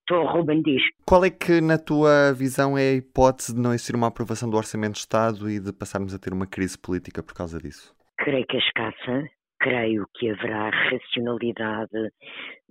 Estou, 0.00 0.26
Ruben 0.26 0.60
diz. 0.62 0.82
Qual 1.06 1.24
é 1.24 1.30
que, 1.30 1.60
na 1.60 1.78
tua 1.78 2.32
visão, 2.32 2.76
é 2.76 2.90
a 2.90 2.94
hipótese 2.94 3.54
de 3.54 3.60
não 3.60 3.72
existir 3.72 3.94
uma 3.94 4.08
aprovação 4.08 4.50
do 4.50 4.56
Orçamento 4.56 4.94
de 4.94 4.98
Estado 5.00 5.48
e 5.48 5.60
de 5.60 5.72
passarmos 5.72 6.14
a 6.14 6.18
ter 6.18 6.32
uma 6.32 6.46
crise 6.46 6.76
política 6.76 7.22
por 7.22 7.34
causa 7.34 7.60
disso? 7.60 7.94
Creio 8.18 8.46
que 8.46 8.56
é 8.56 8.60
escassa 8.60 9.30
creio 9.66 10.06
que 10.14 10.30
haverá 10.30 10.70
racionalidade 10.70 12.12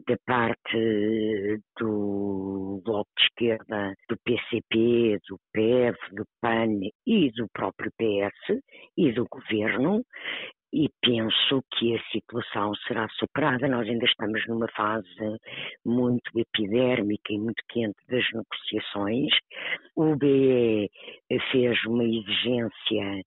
da 0.07 0.15
parte 0.25 1.59
do 1.79 2.81
Bloco 2.85 3.09
de 3.17 3.24
Esquerda, 3.24 3.93
do 4.09 4.17
PCP, 4.24 5.19
do 5.27 5.38
PEV, 5.51 5.97
do 6.13 6.25
PAN 6.41 6.79
e 7.05 7.31
do 7.31 7.47
próprio 7.51 7.91
PS 7.97 8.62
e 8.97 9.12
do 9.12 9.25
Governo 9.29 10.03
e 10.74 10.89
penso 11.01 11.63
que 11.74 11.95
a 11.95 12.03
situação 12.12 12.74
será 12.88 13.07
superada. 13.17 13.67
Nós 13.67 13.88
ainda 13.88 14.05
estamos 14.05 14.45
numa 14.48 14.67
fase 14.69 15.39
muito 15.86 16.29
epidérmica 16.38 17.31
e 17.34 17.39
muito 17.39 17.63
quente 17.69 17.98
das 18.10 18.25
negociações. 18.34 19.31
O 19.95 20.15
BE 20.15 20.89
fez 21.51 21.84
uma 21.86 22.03
exigência 22.03 23.24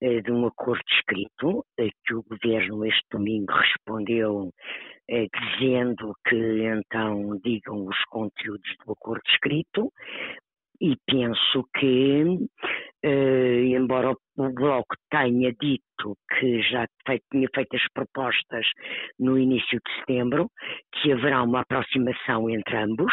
eh, 0.00 0.20
de 0.20 0.30
um 0.32 0.46
acordo 0.46 0.84
escrito, 0.90 1.64
que 1.76 2.14
o 2.14 2.22
governo 2.22 2.84
este 2.84 3.04
domingo 3.10 3.52
respondeu 3.52 4.52
eh, 5.08 5.26
dizendo 5.58 6.14
que 6.28 6.36
então 6.36 7.38
digam 7.44 7.86
os 7.86 8.04
conteúdos 8.04 8.76
do 8.84 8.92
acordo 8.92 9.22
escrito, 9.28 9.92
e 10.80 10.96
penso 11.06 11.64
que, 11.76 12.24
embora 13.04 14.10
o 14.10 14.52
Bloco 14.52 14.94
tenha 15.10 15.52
dito 15.60 16.16
que 16.38 16.62
já 16.62 16.86
tinha 17.30 17.48
feito 17.54 17.76
as 17.76 17.82
propostas 17.92 18.66
no 19.18 19.38
início 19.38 19.78
de 19.84 19.94
setembro, 19.98 20.48
que 20.92 21.12
haverá 21.12 21.42
uma 21.42 21.60
aproximação 21.60 22.48
entre 22.48 22.76
ambos 22.76 23.12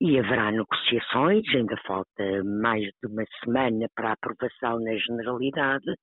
e 0.00 0.18
haverá 0.18 0.50
negociações, 0.50 1.42
ainda 1.54 1.76
falta 1.86 2.44
mais 2.44 2.82
de 2.82 3.06
uma 3.06 3.24
semana 3.44 3.86
para 3.94 4.10
a 4.10 4.12
aprovação 4.12 4.80
na 4.80 4.96
generalidade, 4.96 5.94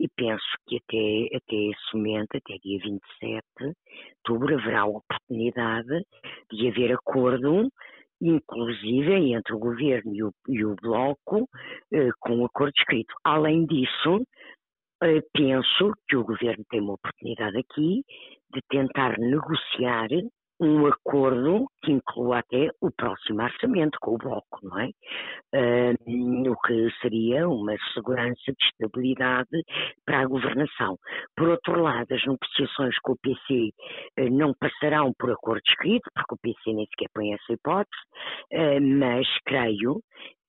e 0.00 0.08
penso 0.16 0.44
que 0.66 0.76
até, 0.76 1.36
até 1.36 1.56
esse 1.56 1.96
momento, 1.96 2.36
até 2.36 2.56
dia 2.62 2.78
27 2.82 3.42
de 3.58 3.74
outubro, 4.26 4.54
haverá 4.58 4.80
a 4.80 4.86
oportunidade 4.86 6.02
de 6.50 6.68
haver 6.68 6.92
acordo 6.92 7.68
inclusive 8.24 9.32
entre 9.32 9.54
o 9.54 9.58
governo 9.58 10.14
e 10.14 10.22
o, 10.22 10.32
e 10.48 10.64
o 10.64 10.74
Bloco, 10.76 11.48
eh, 11.92 12.08
com 12.20 12.36
um 12.36 12.44
acordo 12.46 12.72
escrito. 12.76 13.14
Além 13.22 13.66
disso, 13.66 14.24
eh, 15.02 15.20
penso 15.32 15.92
que 16.08 16.16
o 16.16 16.24
governo 16.24 16.64
tem 16.70 16.80
uma 16.80 16.94
oportunidade 16.94 17.58
aqui 17.58 18.02
de 18.52 18.60
tentar 18.70 19.18
negociar 19.18 20.08
um 20.60 20.86
acordo 20.86 21.66
que 21.82 21.92
inclua 21.92 22.38
até 22.38 22.68
o 22.80 22.90
próximo 22.90 23.42
orçamento 23.42 23.98
com 24.00 24.14
o 24.14 24.18
Bloco, 24.18 24.60
não 24.62 24.78
é? 24.80 24.88
Uh, 25.54 26.50
o 26.50 26.56
que 26.60 26.90
seria 27.00 27.48
uma 27.48 27.74
segurança 27.92 28.34
de 28.46 28.64
estabilidade 28.64 29.62
para 30.04 30.20
a 30.20 30.26
governação. 30.26 30.96
Por 31.36 31.48
outro 31.48 31.80
lado, 31.80 32.12
as 32.12 32.24
negociações 32.24 32.96
com 33.02 33.12
o 33.12 33.18
PC 33.18 33.70
uh, 34.20 34.30
não 34.30 34.54
passarão 34.54 35.12
por 35.18 35.30
acordo 35.30 35.62
escrito, 35.66 36.08
porque 36.14 36.34
o 36.34 36.38
PC 36.38 36.72
nem 36.72 36.86
sequer 36.86 37.08
põe 37.12 37.32
essa 37.32 37.52
hipótese, 37.52 38.02
uh, 38.52 38.80
mas 38.80 39.26
creio 39.44 40.00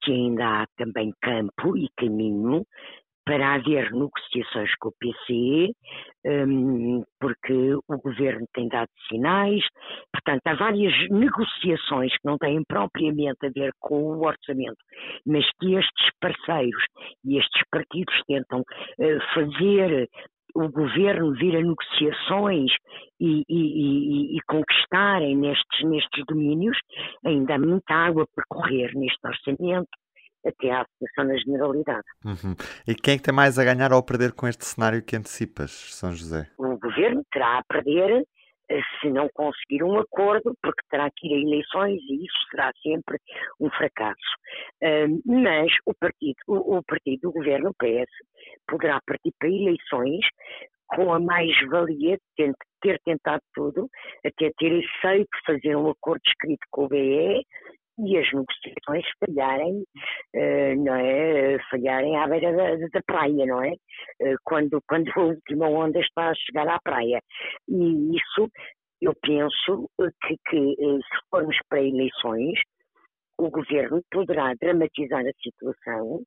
que 0.01 0.11
ainda 0.11 0.61
há 0.61 0.67
também 0.77 1.11
campo 1.21 1.75
e 1.75 1.89
caminho 1.97 2.63
para 3.25 3.55
haver 3.55 3.91
negociações 3.91 4.71
com 4.79 4.89
o 4.89 4.93
PCE, 4.99 5.73
um, 6.25 7.03
porque 7.19 7.73
o 7.87 7.97
governo 7.97 8.45
tem 8.53 8.67
dado 8.67 8.89
sinais, 9.09 9.63
portanto, 10.13 10.41
há 10.45 10.53
várias 10.53 10.93
negociações 11.09 12.11
que 12.13 12.25
não 12.25 12.37
têm 12.37 12.63
propriamente 12.67 13.45
a 13.45 13.49
ver 13.49 13.71
com 13.79 13.95
o 13.95 14.25
orçamento, 14.25 14.77
mas 15.25 15.43
que 15.59 15.73
estes 15.73 16.09
parceiros 16.21 16.83
e 17.25 17.39
estes 17.39 17.61
partidos 17.71 18.15
tentam 18.27 18.59
uh, 18.61 19.33
fazer 19.33 20.07
o 20.55 20.69
governo 20.69 21.33
vir 21.33 21.57
a 21.57 21.61
negociações 21.61 22.71
e, 23.19 23.43
e, 23.49 23.49
e, 23.49 24.37
e, 24.37 24.41
conquistarem 24.47 25.35
nestes, 25.35 25.83
nestes 25.83 26.23
domínios, 26.27 26.77
ainda 27.25 27.55
há 27.55 27.59
muita 27.59 27.93
água 27.93 28.25
para 28.33 28.45
correr 28.47 28.91
neste 28.95 29.19
orçamento 29.27 29.89
até 30.45 30.71
à 30.71 30.81
aplicação 30.81 31.25
na 31.25 31.37
generalidade. 31.37 32.05
Uhum. 32.23 32.55
E 32.87 32.95
quem 32.95 33.15
é 33.15 33.17
que 33.17 33.23
tem 33.23 33.33
mais 33.33 33.57
a 33.57 33.63
ganhar 33.63 33.91
ou 33.91 33.99
a 33.99 34.03
perder 34.03 34.33
com 34.33 34.47
este 34.47 34.65
cenário 34.65 35.03
que 35.03 35.15
antecipas, 35.15 35.71
São 35.71 36.11
José? 36.11 36.47
O 36.57 36.77
governo 36.77 37.23
terá 37.31 37.59
a 37.59 37.63
perder 37.63 38.25
eh, 38.69 38.81
se 38.99 39.09
não 39.09 39.27
conseguir 39.33 39.83
um 39.83 39.99
acordo, 39.99 40.55
porque 40.61 40.81
terá 40.89 41.09
que 41.15 41.27
ir 41.27 41.35
a 41.35 41.47
eleições 41.47 42.01
e 42.09 42.25
isso 42.25 42.49
será 42.49 42.71
sempre 42.81 43.17
um 43.59 43.69
fracasso. 43.69 44.15
mas 45.25 45.71
o 45.85 45.93
partido, 45.93 46.37
o, 46.47 46.77
o 46.77 46.83
partido 46.83 47.21
do 47.21 47.31
governo, 47.31 47.69
o 47.69 47.73
PS, 47.73 48.11
poderá 48.67 48.99
partir 49.05 49.31
para 49.39 49.49
eleições 49.49 50.25
com 50.87 51.13
a 51.13 51.19
mais-valia 51.19 52.17
de 52.37 52.53
ter 52.81 52.99
tentado 53.03 53.41
tudo, 53.53 53.89
até 54.23 54.51
ter 54.57 54.83
aceito 54.83 55.29
fazer 55.45 55.75
um 55.75 55.89
acordo 55.89 56.21
escrito 56.27 56.65
com 56.69 56.85
o 56.85 56.87
BE 56.87 57.45
e 57.97 58.17
as 58.17 58.27
negociações 58.31 59.05
falharem, 59.19 59.83
uh, 60.35 60.83
não 60.83 60.95
é? 60.95 61.57
Falharem 61.69 62.17
à 62.17 62.27
beira 62.27 62.53
da, 62.53 62.87
da 62.87 63.01
praia, 63.05 63.45
não 63.45 63.63
é? 63.63 63.71
Uh, 64.21 64.35
quando, 64.43 64.81
quando 64.87 65.09
a 65.15 65.21
última 65.21 65.67
onda 65.67 65.99
está 65.99 66.29
a 66.29 66.35
chegar 66.35 66.67
à 66.67 66.79
praia. 66.83 67.21
E 67.69 68.17
isso, 68.17 68.49
eu 69.01 69.13
penso 69.21 69.89
que, 70.23 70.35
que 70.49 70.75
se 70.75 71.29
formos 71.29 71.57
para 71.69 71.81
eleições, 71.81 72.59
o 73.37 73.49
governo 73.49 74.01
poderá 74.11 74.53
dramatizar 74.59 75.25
a 75.25 75.31
situação 75.41 76.21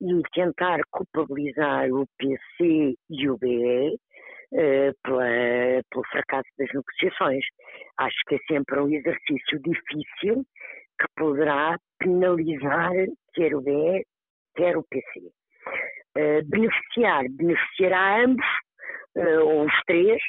e 0.00 0.22
tentar 0.32 0.80
culpabilizar 0.90 1.90
o 1.90 2.04
PC 2.18 2.94
e 3.10 3.28
o 3.28 3.38
BE 3.38 3.96
Uh, 4.52 4.94
pela, 5.02 5.24
pelo 5.90 6.04
fracasso 6.12 6.48
das 6.56 6.68
negociações. 6.72 7.44
Acho 7.98 8.16
que 8.28 8.36
é 8.36 8.38
sempre 8.48 8.78
um 8.80 8.88
exercício 8.88 9.58
difícil 9.58 10.46
que 10.98 11.06
poderá 11.16 11.78
penalizar 11.98 12.92
quer 13.34 13.54
o 13.54 13.60
BE, 13.60 14.04
quer 14.54 14.76
o 14.76 14.84
PC. 14.84 15.20
Uh, 15.20 16.18
eh, 16.18 16.42
beneficiar, 16.42 17.24
beneficiará 17.30 18.24
ambos, 18.24 18.46
uh, 19.16 19.44
ou 19.44 19.66
os 19.66 19.82
três, 19.86 20.20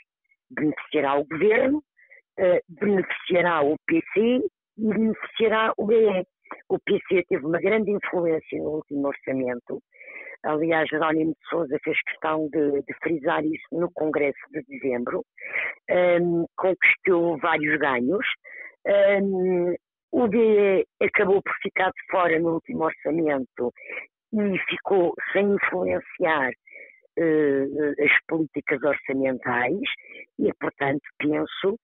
beneficiará 0.51 1.15
o 1.15 1.25
governo, 1.25 1.77
uh, 1.77 2.59
beneficiará 2.67 3.61
o 3.63 3.75
PC 3.85 4.41
e 4.77 4.87
beneficiará 4.89 5.73
o 5.77 5.85
BE. 5.85 6.25
O 6.69 6.79
PC 6.79 7.23
teve 7.29 7.45
uma 7.45 7.59
grande 7.59 7.91
influência 7.91 8.57
no 8.59 8.75
último 8.75 9.07
orçamento. 9.07 9.81
Aliás, 10.43 10.87
Jerónimo 10.89 11.31
de 11.31 11.49
Souza 11.49 11.77
fez 11.83 11.97
questão 12.03 12.47
de, 12.49 12.81
de 12.81 12.93
frisar 13.01 13.43
isso 13.43 13.67
no 13.71 13.91
Congresso 13.91 14.39
de 14.51 14.61
dezembro. 14.63 15.25
Um, 15.89 16.45
conquistou 16.55 17.37
vários 17.39 17.77
ganhos. 17.79 18.25
Um, 18.85 19.75
o 20.17 20.27
DE 20.27 20.83
acabou 20.99 21.43
por 21.43 21.53
ficar 21.61 21.91
de 21.91 22.01
fora 22.09 22.39
no 22.39 22.55
último 22.55 22.85
orçamento 22.85 23.71
e 24.33 24.57
ficou 24.67 25.13
sem 25.31 25.45
influenciar 25.45 26.49
uh, 27.19 28.03
as 28.03 28.25
políticas 28.27 28.81
orçamentais 28.81 29.79
e, 30.39 30.51
portanto, 30.59 31.03
penso 31.19 31.79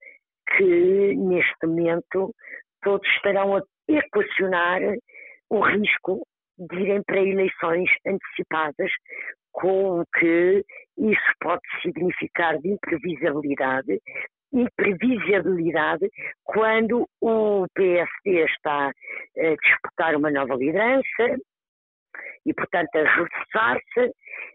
que 0.56 1.14
neste 1.14 1.64
momento 1.64 2.34
todos 2.82 3.08
estarão 3.10 3.56
a 3.56 3.62
equacionar 3.86 4.80
o 5.50 5.60
risco 5.60 6.26
de 6.58 6.76
irem 6.76 7.02
para 7.04 7.20
eleições 7.20 7.88
antecipadas, 8.04 8.90
com 9.52 10.00
o 10.00 10.04
que 10.18 10.64
isso 10.98 11.32
pode 11.40 11.62
significar 11.82 12.58
de 12.58 12.70
imprevisibilidade 12.70 14.00
imprevisibilidade 14.54 16.08
quando 16.44 17.08
o 17.20 17.66
PSD 17.74 18.44
está 18.44 18.88
a 18.88 19.56
disputar 19.62 20.14
uma 20.14 20.30
nova 20.30 20.54
liderança 20.54 21.36
e, 22.46 22.54
portanto, 22.54 22.94
a 22.96 23.02
reforçar-se, 23.02 24.12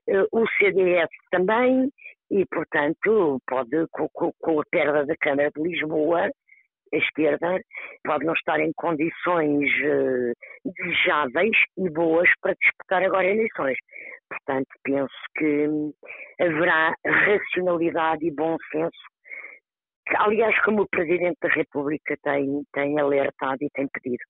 eh, 0.07 0.25
o 0.31 0.47
CDS 0.57 1.09
também, 1.31 1.91
e, 2.31 2.45
portanto, 2.45 3.41
pode, 3.47 3.87
com, 3.91 4.59
a 4.59 4.63
perda 4.71 5.05
da 5.05 5.15
Câmara 5.17 5.51
de 5.55 5.61
Lisboa, 5.61 6.29
a 6.93 6.97
esquerda 6.97 7.59
pode 8.03 8.25
não 8.25 8.33
estar 8.33 8.59
em 8.59 8.71
condições 8.75 9.69
uh, 9.83 10.33
desejáveis 10.65 11.55
e 11.77 11.89
boas 11.89 12.27
para 12.41 12.55
disputar 12.55 13.03
agora 13.03 13.27
eleições. 13.27 13.77
Portanto, 14.27 14.67
penso 14.83 15.13
que 15.37 15.67
haverá 16.39 16.95
racionalidade 17.05 18.25
e 18.25 18.31
bom 18.31 18.57
senso 18.71 18.97
aliás, 20.17 20.57
como 20.63 20.81
o 20.81 20.87
Presidente 20.87 21.37
da 21.41 21.49
República 21.49 22.17
tem, 22.23 22.63
tem 22.73 22.99
alertado 22.99 23.57
e 23.61 23.69
tem 23.69 23.87
pedido. 23.87 24.23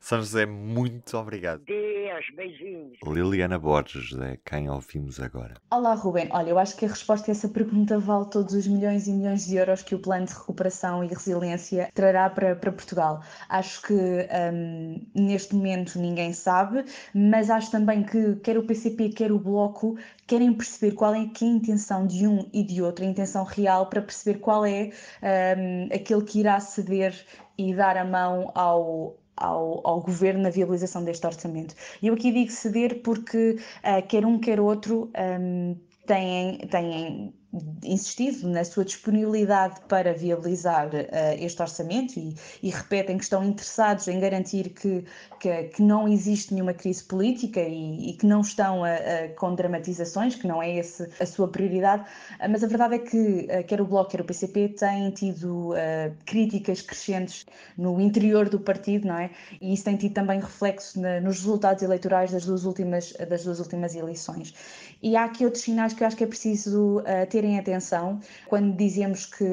São 0.00 0.18
José, 0.18 0.46
muito 0.46 1.16
obrigado. 1.16 1.62
Deus, 1.64 2.26
beijinhos. 2.34 2.98
Liliana 3.04 3.58
Borges, 3.58 4.02
José, 4.02 4.38
quem 4.44 4.68
ouvimos 4.68 5.20
agora? 5.20 5.54
Olá, 5.70 5.94
Ruben. 5.94 6.28
Olha, 6.30 6.50
eu 6.50 6.58
acho 6.58 6.76
que 6.76 6.84
a 6.84 6.88
resposta 6.88 7.30
a 7.30 7.32
essa 7.32 7.48
pergunta 7.48 7.98
vale 7.98 8.28
todos 8.30 8.54
os 8.54 8.66
milhões 8.66 9.06
e 9.06 9.12
milhões 9.12 9.46
de 9.46 9.56
euros 9.56 9.82
que 9.82 9.94
o 9.94 9.98
Plano 9.98 10.26
de 10.26 10.34
Recuperação 10.34 11.04
e 11.04 11.08
Resiliência 11.08 11.88
trará 11.94 12.28
para, 12.30 12.54
para 12.56 12.72
Portugal. 12.72 13.22
Acho 13.48 13.82
que 13.82 13.94
um, 13.94 15.06
neste 15.14 15.54
momento 15.54 15.98
ninguém 15.98 16.32
sabe, 16.32 16.84
mas 17.14 17.50
acho 17.50 17.70
também 17.70 18.02
que 18.02 18.36
quer 18.36 18.58
o 18.58 18.62
PCP, 18.62 19.10
quer 19.10 19.32
o 19.32 19.38
Bloco 19.38 19.96
querem 20.32 20.52
perceber 20.54 20.92
qual 20.92 21.14
é, 21.14 21.26
que 21.26 21.44
é 21.44 21.48
a 21.48 21.50
intenção 21.50 22.06
de 22.06 22.26
um 22.26 22.48
e 22.54 22.62
de 22.62 22.80
outro, 22.80 23.04
a 23.04 23.08
intenção 23.08 23.44
real, 23.44 23.86
para 23.86 24.00
perceber 24.00 24.38
qual 24.38 24.64
é 24.64 24.90
um, 25.22 25.94
aquele 25.94 26.22
que 26.22 26.40
irá 26.40 26.58
ceder 26.60 27.14
e 27.56 27.74
dar 27.74 27.96
a 27.96 28.04
mão 28.04 28.50
ao, 28.54 29.16
ao, 29.36 29.86
ao, 29.86 30.00
governo 30.00 30.42
na 30.42 30.50
viabilização 30.50 31.04
deste 31.04 31.26
orçamento. 31.26 31.74
E 32.00 32.08
eu 32.08 32.14
aqui 32.14 32.32
digo 32.32 32.50
ceder 32.50 33.02
porque 33.02 33.56
uh, 33.78 34.06
quer 34.06 34.26
um, 34.26 34.38
quer 34.38 34.60
outro 34.60 35.10
um, 35.40 35.76
têm, 36.06 36.58
têm 36.70 37.34
insistido 37.84 38.48
na 38.48 38.64
sua 38.64 38.84
disponibilidade 38.84 39.80
para 39.86 40.14
viabilizar 40.14 40.88
uh, 40.88 40.98
este 41.38 41.60
orçamento 41.60 42.18
e, 42.18 42.34
e, 42.62 42.70
repetem 42.70 43.18
que 43.18 43.24
estão 43.24 43.44
interessados 43.44 44.08
em 44.08 44.18
garantir 44.18 44.70
que, 44.70 45.04
que, 45.38 45.64
que 45.64 45.82
não 45.82 46.08
existe 46.08 46.54
nenhuma 46.54 46.72
crise 46.72 47.04
política 47.04 47.60
e, 47.60 48.10
e 48.10 48.12
que 48.14 48.24
não 48.24 48.40
estão 48.40 48.82
a, 48.82 48.94
a, 48.94 49.28
com 49.36 49.54
dramatizações, 49.54 50.34
que 50.34 50.46
não 50.46 50.62
é 50.62 50.78
esse 50.78 51.06
a 51.20 51.26
sua 51.26 51.46
prioridade, 51.46 52.02
uh, 52.40 52.48
mas 52.50 52.64
a 52.64 52.66
verdade 52.66 52.94
é 52.94 52.98
que 52.98 53.16
uh, 53.16 53.64
quer 53.66 53.82
o 53.82 53.84
Bloco, 53.84 54.12
quer 54.12 54.22
o 54.22 54.24
PCP 54.24 54.70
têm 54.70 55.10
tido 55.10 55.72
críticas 56.24 56.80
crescentes 56.80 57.44
no 57.76 58.00
interior 58.00 58.48
do 58.48 58.58
partido, 58.58 59.08
não 59.08 59.18
é? 59.18 59.30
E 59.60 59.74
isso 59.74 59.84
tem 59.84 59.96
tido 59.96 60.14
também 60.14 60.40
reflexo 60.40 61.00
na, 61.00 61.20
nos 61.20 61.38
resultados 61.38 61.82
eleitorais 61.82 62.30
das 62.30 62.46
duas 62.46 62.64
últimas, 62.64 63.12
das 63.28 63.44
duas 63.44 63.58
últimas 63.60 63.94
eleições. 63.94 64.54
E 65.02 65.16
há 65.16 65.24
aqui 65.24 65.44
outros 65.44 65.64
sinais 65.64 65.92
que 65.92 66.04
eu 66.04 66.06
acho 66.06 66.16
que 66.16 66.22
é 66.22 66.26
preciso 66.28 67.00
uh, 67.00 67.26
terem 67.28 67.58
atenção. 67.58 68.20
Quando 68.46 68.76
dizemos 68.76 69.26
que, 69.26 69.44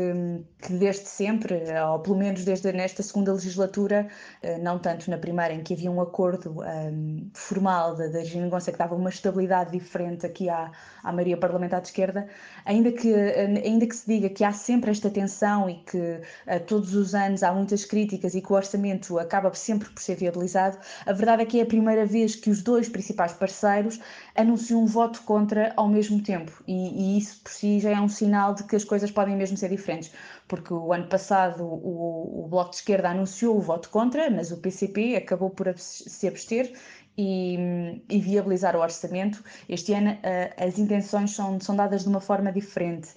que 0.61 0.73
desde 0.73 1.07
sempre, 1.07 1.63
ou 1.91 1.99
pelo 1.99 2.17
menos 2.17 2.45
desde 2.45 2.71
nesta 2.71 3.01
segunda 3.01 3.33
legislatura, 3.33 4.07
uh, 4.43 4.61
não 4.61 4.77
tanto 4.77 5.09
na 5.09 5.17
primeira, 5.17 5.51
em 5.51 5.63
que 5.63 5.73
havia 5.73 5.89
um 5.89 5.99
acordo 5.99 6.59
um, 6.59 6.63
ehm, 6.63 7.29
formal 7.33 7.95
da, 7.95 8.07
da 8.07 8.19
Regina 8.19 8.47
Gonçalves 8.47 8.73
que 8.73 8.77
dava 8.77 8.93
uma 8.93 9.09
estabilidade 9.09 9.71
diferente 9.71 10.23
aqui 10.23 10.49
à, 10.49 10.71
à 11.03 11.11
maioria 11.11 11.35
parlamentar 11.35 11.81
de 11.81 11.87
esquerda, 11.87 12.27
ainda 12.63 12.91
que, 12.91 13.11
ainda 13.11 13.87
que 13.87 13.95
se 13.95 14.05
diga 14.05 14.29
que 14.29 14.43
há 14.43 14.51
sempre 14.51 14.91
esta 14.91 15.09
tensão 15.09 15.67
e 15.67 15.77
que 15.77 15.97
uh, 15.97 16.59
todos 16.67 16.93
os 16.93 17.15
anos 17.15 17.41
há 17.41 17.51
muitas 17.51 17.85
críticas 17.85 18.35
e 18.35 18.41
que 18.41 18.53
o 18.53 18.55
orçamento 18.55 19.17
acaba 19.17 19.51
sempre 19.55 19.89
por 19.89 20.01
ser 20.01 20.15
viabilizado, 20.15 20.77
a 21.07 21.11
verdade 21.11 21.41
é 21.41 21.45
que 21.45 21.59
é 21.59 21.63
a 21.63 21.65
primeira 21.65 22.05
vez 22.05 22.35
que 22.35 22.51
os 22.51 22.61
dois 22.61 22.87
principais 22.87 23.33
parceiros 23.33 23.99
anunciam 24.39 24.83
um 24.83 24.85
voto 24.85 25.21
contra 25.23 25.49
contra 25.49 25.73
ao 25.75 25.87
mesmo 25.87 26.21
tempo. 26.21 26.51
E, 26.67 27.15
e, 27.15 27.17
isso 27.17 27.41
por 27.43 27.51
si 27.51 27.79
já 27.79 27.91
é 27.91 27.99
um 27.99 28.07
sinal 28.07 28.53
de 28.53 28.63
que 28.63 28.75
as 28.75 28.83
coisas 28.83 29.11
podem 29.11 29.35
mesmo 29.35 29.57
ser 29.57 29.69
diferentes. 29.69 30.11
Porque 30.47 30.73
o 30.73 30.93
ano 30.93 31.07
passado 31.07 31.63
o, 31.63 32.45
o 32.45 32.47
Bloco 32.47 32.71
de 32.71 32.77
Esquerda 32.77 33.09
anunciou 33.09 33.57
o 33.57 33.61
voto 33.61 33.89
contra, 33.89 34.29
mas 34.29 34.51
o 34.51 34.57
PCP 34.57 35.15
acabou 35.15 35.49
por 35.49 35.73
se 35.77 36.27
abster 36.27 36.71
e, 37.17 37.57
e 38.09 38.19
viabilizar 38.19 38.75
o 38.75 38.79
orçamento. 38.79 39.43
Este 39.67 39.93
ano 39.93 40.11
uh, 40.11 40.63
as 40.63 40.77
intenções 40.77 41.31
são, 41.31 41.59
são 41.59 41.75
dadas 41.75 42.03
de 42.03 42.09
uma 42.09 42.21
forma 42.21 42.51
diferente. 42.51 43.09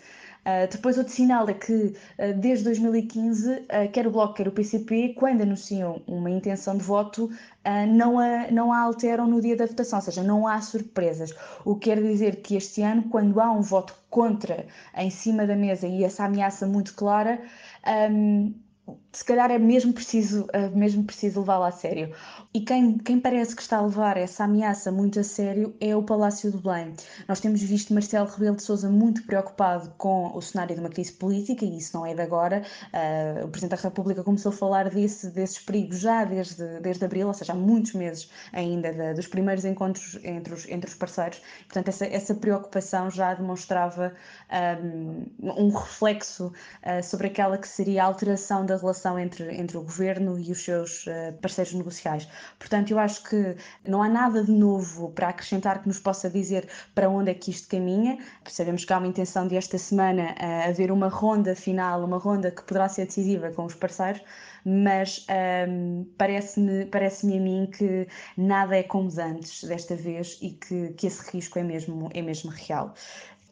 Uh, 0.45 0.69
depois, 0.71 0.99
outro 0.99 1.13
sinal 1.13 1.49
é 1.49 1.55
que 1.55 1.73
uh, 1.73 2.35
desde 2.37 2.65
2015, 2.65 3.51
uh, 3.53 3.65
quer 3.93 4.09
o 4.09 4.11
Bloco, 4.11 4.35
quer 4.35 4.49
o 4.49 4.53
PCP, 4.53 5.15
quando 5.15 5.43
anunciam 5.43 6.03
uma 6.07 6.29
intenção 6.29 6.77
de 6.77 6.83
voto, 6.83 7.31
não, 7.95 8.19
a, 8.19 8.51
não 8.51 8.73
a 8.73 8.81
alteram 8.81 9.29
no 9.29 9.41
dia 9.41 9.57
da 9.57 9.67
votação, 9.67 10.01
ou 10.01 10.05
seja, 10.05 10.21
não 10.21 10.49
há 10.49 10.61
surpresas. 10.61 11.33
O 11.65 11.77
que 11.77 11.91
quer 11.91 12.03
dizer 12.03 12.43
que 12.43 12.57
este 12.57 12.83
ano, 12.83 13.05
quando 13.05 13.41
há 13.41 13.53
um 13.53 13.61
voto 13.61 13.95
contra 14.11 14.67
em 14.97 15.11
cima 15.11 15.47
da 15.47 15.55
mesa 15.55 15.87
e 15.87 16.03
essa 16.03 16.25
ameaça 16.25 16.67
muito 16.67 16.93
clara, 16.95 17.41
um, 18.11 18.53
se 19.13 19.25
calhar 19.25 19.51
é 19.51 19.59
mesmo 19.59 19.93
preciso, 19.93 20.47
é 20.53 20.69
mesmo 20.71 21.05
preciso 21.05 21.41
levá-la 21.41 21.69
a 21.69 21.73
sério. 21.73 22.15
E 22.55 22.61
quem, 22.61 22.97
quem 22.97 23.21
parece 23.21 23.55
que 23.55 23.61
está 23.61 23.77
a 23.77 23.83
levar 23.83 24.17
essa 24.17 24.45
ameaça 24.45 24.91
muito 24.91 25.21
a 25.21 25.25
sério 25.25 25.75
é 25.81 25.95
o 25.95 26.03
Palácio 26.03 26.51
do 26.51 26.59
Belém. 26.59 26.95
Nós 27.29 27.39
temos 27.39 27.63
visto 27.63 27.93
Marcelo 27.93 28.27
Rebelo 28.27 28.57
de 28.57 28.63
Sousa 28.63 28.89
muito 28.89 29.23
preocupado 29.25 29.93
com 29.99 30.35
o 30.35 30.41
cenário 30.41 30.75
de 30.75 30.81
uma 30.81 30.89
crise 30.89 31.13
política, 31.13 31.65
e 31.65 31.77
isso 31.77 31.95
não 31.95 32.07
é 32.07 32.15
de 32.15 32.23
agora. 32.23 32.63
Uh, 32.93 33.45
o 33.45 33.49
Presidente 33.49 33.77
da 33.77 33.89
República 33.89 34.25
começou 34.25 34.51
a 34.51 34.55
falar 34.55 34.89
desse, 34.89 35.31
desses 35.31 35.59
perigos 35.59 35.99
já 35.99 36.25
desde, 36.25 36.81
desde 36.81 37.05
abril, 37.05 37.29
ou 37.29 37.35
seja, 37.35 37.53
há 37.53 37.57
muitos 37.57 37.93
meses 37.93 38.31
ainda 38.51 38.93
de, 38.93 39.15
dos 39.15 39.27
primeiros 39.27 39.65
encontros 39.67 40.19
entre 40.25 40.55
os, 40.55 40.67
entre 40.69 40.89
os 40.89 40.95
parceiros. 40.95 41.41
Portanto, 41.65 41.89
essa, 41.89 42.07
essa 42.07 42.35
preocupação 42.35 43.11
já 43.11 43.35
demonstrava 43.35 44.15
um, 44.83 45.27
um 45.43 45.69
reflexo 45.71 46.47
uh, 46.47 47.03
sobre 47.03 47.27
aquela 47.27 47.59
que 47.59 47.69
seria 47.69 48.05
a 48.05 48.07
alteração 48.07 48.65
da 48.65 48.77
relação 48.77 49.02
entre, 49.19 49.55
entre 49.55 49.77
o 49.77 49.83
governo 49.83 50.39
e 50.39 50.51
os 50.53 50.63
seus 50.63 51.07
uh, 51.07 51.33
parceiros 51.41 51.73
negociais. 51.73 52.29
Portanto, 52.59 52.91
eu 52.91 52.99
acho 52.99 53.23
que 53.25 53.57
não 53.87 54.03
há 54.03 54.09
nada 54.09 54.43
de 54.45 54.53
novo 54.53 55.11
para 55.11 55.29
acrescentar 55.29 55.83
que 55.83 55.89
nos 55.89 55.99
possa 55.99 56.29
dizer 56.31 56.69
para 56.95 57.09
onde 57.09 57.31
é 57.31 57.35
que 57.35 57.51
isto 57.51 57.69
caminha. 57.69 58.19
Sabemos 58.47 58.85
que 58.85 58.93
há 58.93 58.99
uma 58.99 59.07
intenção 59.07 59.47
de 59.47 59.57
esta 59.57 59.79
semana 59.79 60.35
uh, 60.41 60.69
haver 60.69 60.91
uma 60.91 61.09
ronda 61.09 61.55
final, 61.55 62.05
uma 62.05 62.19
ronda 62.19 62.51
que 62.51 62.63
poderá 62.63 62.89
ser 62.89 63.07
decisiva 63.07 63.51
com 63.51 63.65
os 63.65 63.75
parceiros, 63.75 64.23
mas 64.65 65.27
um, 65.69 66.07
parece-me 66.17 66.87
parece 66.87 67.27
a 67.27 67.41
mim 67.41 67.69
que 67.77 68.07
nada 68.37 68.77
é 68.77 68.83
como 68.83 69.11
antes 69.21 69.65
desta 69.65 69.97
vez 69.97 70.39
e 70.41 70.51
que, 70.51 70.93
que 70.93 71.07
esse 71.07 71.31
risco 71.31 71.59
é 71.59 71.63
mesmo, 71.63 72.09
é 72.15 72.23
mesmo 72.23 72.51
real. 72.51 72.95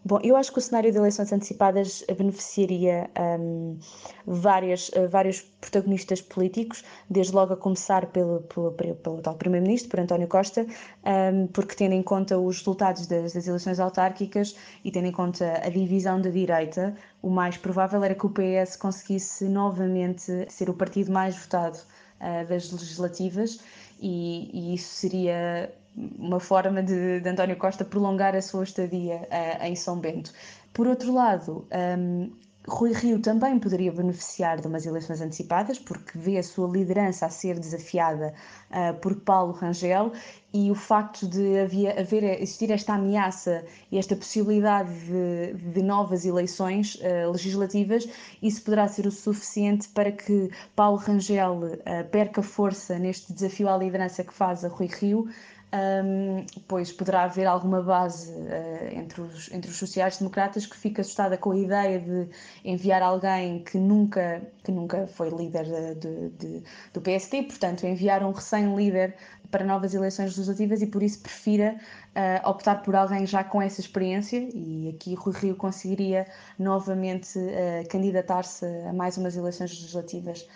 Bom, 0.03 0.19
eu 0.23 0.35
acho 0.35 0.51
que 0.51 0.59
o 0.59 0.63
cenário 0.63 0.91
de 0.91 0.97
eleições 0.97 1.31
antecipadas 1.31 2.03
beneficiaria 2.17 3.11
um, 3.39 3.79
várias, 4.27 4.89
uh, 4.89 5.07
vários 5.11 5.43
protagonistas 5.61 6.23
políticos, 6.23 6.83
desde 7.09 7.35
logo 7.35 7.53
a 7.53 7.57
começar 7.57 8.07
pelo, 8.07 8.41
pelo, 8.43 8.73
pelo, 8.73 8.95
pelo 8.95 9.21
tal 9.21 9.35
Primeiro-Ministro, 9.35 9.91
por 9.91 10.01
António 10.01 10.27
Costa, 10.27 10.67
um, 11.05 11.47
porque 11.49 11.75
tendo 11.75 11.93
em 11.93 12.03
conta 12.03 12.39
os 12.39 12.59
resultados 12.59 13.07
das, 13.07 13.35
das, 13.35 13.47
eleições 13.47 13.79
autárquicas 13.79 14.57
e 14.83 14.91
tendo 14.91 15.07
em 15.07 15.13
conta 15.13 15.61
a 15.63 15.69
divisão 15.69 16.19
da 16.19 16.31
direita, 16.31 16.97
o 17.21 17.29
mais 17.29 17.59
provável 17.59 18.03
era 18.03 18.15
que 18.15 18.25
o 18.25 18.31
PS 18.31 18.77
conseguisse 18.77 19.45
novamente 19.51 20.47
ser 20.49 20.71
o 20.71 20.75
partido 20.75 21.13
mais 21.13 21.37
votado 21.37 21.77
uh, 21.77 22.49
das 22.49 22.73
legislativas 22.73 23.61
e, 24.01 24.51
e 24.53 24.75
isso 24.75 24.95
seria 24.95 25.71
uma 25.97 26.41
forma 26.41 26.83
de, 26.83 27.21
de, 27.21 27.29
António 27.29 27.57
Costa 27.57 27.85
prolongar 27.85 28.35
a 28.35 28.43
sua 28.43 28.65
estadia 28.65 29.17
uh, 29.17 29.65
em 29.65 29.75
São 29.75 29.99
Bento. 29.99 30.33
Por 30.73 30.87
outro 30.87 31.13
lado, 31.13 31.67
um, 31.99 32.31
Rui 32.69 32.93
Rio 32.93 33.19
também 33.21 33.59
poderia 33.59 33.91
beneficiar 33.91 34.61
de 34.61 34.67
umas 34.67 34.85
eleições 34.85 35.21
antecipadas, 35.21 35.79
porque 35.79 36.17
vê 36.17 36.37
a 36.37 36.43
sua 36.43 36.69
liderança 36.69 37.25
a 37.25 37.31
ser 37.31 37.59
desafiada 37.59 38.35
uh, 38.71 38.95
por 39.01 39.17
Paulo 39.17 39.53
Rangel 39.53 40.13
e 40.53 40.71
o 40.71 40.75
facto 40.75 41.27
de 41.27 41.59
havia, 41.59 41.99
haver, 41.99 42.23
existir 42.41 42.71
esta 42.71 42.95
ameaça 42.95 43.65
e 43.91 43.97
esta 43.97 44.15
possibilidade 44.15 44.93
de, 45.07 45.55
de 45.73 45.83
novas 45.83 46.27
eleições 46.27 46.97
uh, 46.97 47.33
legislativas, 47.33 48.07
isso 48.43 48.63
poderá 48.63 48.87
ser 48.89 49.07
o 49.07 49.11
suficiente 49.11 49.89
para 49.89 50.13
que 50.13 50.51
Paulo 50.77 50.99
Rangel 50.99 51.55
uh, 51.55 52.09
perca 52.11 52.43
força 52.43 52.99
neste 52.99 53.33
desafio 53.33 53.71
à 53.71 53.77
liderança 53.77 54.23
que 54.23 54.35
faz 54.35 54.65
a 54.65 54.69
Rui 54.69 54.87
Rio 54.87 55.29
um, 55.73 56.45
pois 56.67 56.93
poderá 56.93 57.23
haver 57.23 57.47
alguma 57.47 57.81
base 57.81 58.33
uh, 58.33 58.99
entre, 58.99 59.21
os, 59.21 59.51
entre 59.53 59.71
os 59.71 59.77
sociais-democratas 59.77 60.67
que 60.67 60.77
fica 60.77 61.03
assustada 61.03 61.39
com 61.39 61.53
a 61.53 61.59
ideia 61.59 62.01
de 62.01 62.29
enviar 62.65 63.03
alguém 63.03 63.63
que 63.63 63.79
nunca, 63.79 64.43
que 64.65 64.73
nunca 64.73 65.07
foi 65.07 65.31
líder 65.31 65.95
de, 65.95 66.31
de, 66.31 66.63
do 66.93 67.01
PST, 67.01 67.43
portanto, 67.45 67.87
enviar 67.87 68.25
um 68.25 68.33
recém-líder 68.33 69.15
para 69.51 69.65
novas 69.65 69.95
eleições 69.95 70.37
legislativas 70.37 70.83
e 70.83 70.87
por 70.87 71.03
isso 71.03 71.21
prefira 71.21 71.77
uh, 72.17 72.49
optar 72.49 72.83
por 72.83 72.97
alguém 72.97 73.27
já 73.27 73.45
com 73.45 73.63
essa 73.63 73.81
experiência. 73.81 74.49
E 74.53 74.89
aqui 74.89 75.15
Rui 75.15 75.35
Rio 75.35 75.57
conseguiria 75.57 76.27
novamente 76.59 77.39
uh, 77.39 77.89
candidatar-se 77.89 78.65
a 78.89 78.93
mais 78.93 79.17
umas 79.17 79.37
eleições 79.37 79.71
legislativas 79.71 80.47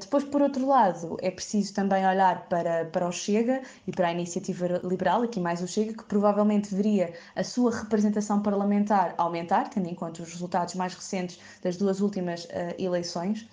depois, 0.00 0.24
por 0.24 0.42
outro 0.42 0.66
lado, 0.66 1.16
é 1.20 1.30
preciso 1.30 1.74
também 1.74 2.06
olhar 2.06 2.48
para, 2.48 2.86
para 2.86 3.06
o 3.06 3.12
Chega 3.12 3.62
e 3.86 3.92
para 3.92 4.08
a 4.08 4.12
iniciativa 4.12 4.80
liberal, 4.82 5.22
aqui 5.22 5.38
mais 5.38 5.62
o 5.62 5.68
Chega, 5.68 5.92
que 5.92 6.04
provavelmente 6.04 6.74
veria 6.74 7.12
a 7.34 7.44
sua 7.44 7.70
representação 7.70 8.42
parlamentar 8.42 9.14
aumentar, 9.18 9.68
tendo 9.68 9.88
em 9.88 9.94
conta 9.94 10.22
os 10.22 10.32
resultados 10.32 10.74
mais 10.74 10.94
recentes 10.94 11.38
das 11.62 11.76
duas 11.76 12.00
últimas 12.00 12.44
uh, 12.44 12.74
eleições. 12.78 13.46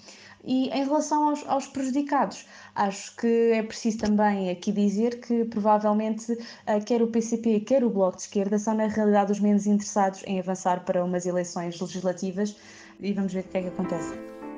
E 0.45 0.69
em 0.69 0.83
relação 0.83 1.29
aos, 1.29 1.47
aos, 1.47 1.67
prejudicados, 1.67 2.45
acho 2.75 3.15
que 3.15 3.51
é 3.53 3.63
preciso 3.63 3.99
também 3.99 4.49
aqui 4.49 4.73
dizer 4.73 5.21
que 5.21 5.45
provavelmente 5.45 6.33
uh, 6.33 6.83
quer 6.85 7.01
o 7.01 7.07
PCP, 7.07 7.61
quer 7.61 7.83
o 7.83 7.89
Bloco 7.89 8.17
de 8.17 8.23
Esquerda 8.23 8.59
são 8.59 8.73
na 8.73 8.87
realidade 8.87 9.31
os 9.31 9.39
menos 9.39 9.65
interessados 9.65 10.21
em 10.27 10.39
avançar 10.39 10.83
para 10.83 11.03
umas 11.03 11.25
eleições 11.25 11.79
legislativas 11.79 12.57
e 12.99 13.13
vamos 13.13 13.33
ver 13.33 13.41
o 13.41 13.43
que 13.43 13.57
é 13.57 13.61
que 13.61 13.67
acontece. 13.69 14.13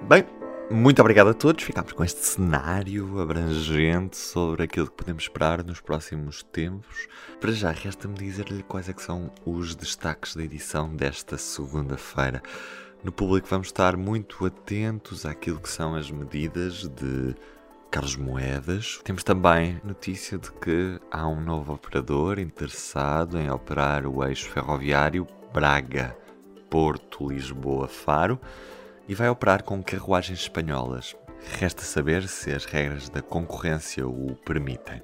Bem, 0.07 0.25
muito 0.71 0.99
obrigado 1.01 1.29
a 1.29 1.33
todos. 1.33 1.63
Ficámos 1.63 1.91
com 1.93 2.03
este 2.03 2.25
cenário 2.25 3.19
abrangente 3.19 4.17
sobre 4.17 4.63
aquilo 4.63 4.87
que 4.87 4.95
podemos 4.95 5.23
esperar 5.23 5.63
nos 5.63 5.79
próximos 5.79 6.43
tempos. 6.43 7.07
Para 7.39 7.51
já, 7.51 7.71
resta-me 7.71 8.15
dizer-lhe 8.15 8.63
quais 8.63 8.89
é 8.89 8.93
que 8.93 9.01
são 9.01 9.31
os 9.45 9.75
destaques 9.75 10.35
da 10.35 10.43
edição 10.43 10.95
desta 10.95 11.37
segunda-feira. 11.37 12.41
No 13.03 13.11
público 13.11 13.47
vamos 13.49 13.67
estar 13.67 13.95
muito 13.95 14.45
atentos 14.45 15.25
àquilo 15.25 15.59
que 15.59 15.69
são 15.69 15.95
as 15.95 16.09
medidas 16.09 16.87
de 16.87 17.35
Carlos 17.91 18.15
Moedas. 18.15 18.99
Temos 19.03 19.23
também 19.23 19.79
notícia 19.83 20.37
de 20.37 20.51
que 20.53 20.99
há 21.11 21.27
um 21.27 21.39
novo 21.39 21.73
operador 21.73 22.39
interessado 22.39 23.37
em 23.37 23.49
operar 23.49 24.07
o 24.07 24.23
eixo 24.23 24.49
ferroviário 24.49 25.27
Braga, 25.53 26.17
Porto, 26.69 27.29
Lisboa, 27.29 27.87
Faro 27.87 28.39
e 29.07 29.15
vai 29.15 29.29
operar 29.29 29.63
com 29.63 29.81
carruagens 29.83 30.39
espanholas. 30.39 31.15
Resta 31.59 31.83
saber 31.83 32.27
se 32.27 32.51
as 32.51 32.65
regras 32.65 33.07
da 33.09 33.21
concorrência 33.21 34.07
o 34.07 34.35
permitem. 34.45 35.03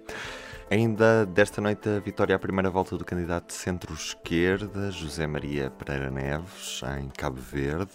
Ainda 0.69 1.25
desta 1.25 1.61
noite 1.61 1.89
a 1.89 1.99
vitória 1.99 2.35
à 2.35 2.39
primeira 2.39 2.69
volta 2.69 2.97
do 2.97 3.03
candidato 3.03 3.47
de 3.47 3.53
centro-esquerda, 3.53 4.89
José 4.89 5.27
Maria 5.27 5.69
Pereira 5.69 6.09
Neves, 6.09 6.81
em 6.97 7.09
Cabo 7.09 7.41
Verde, 7.41 7.91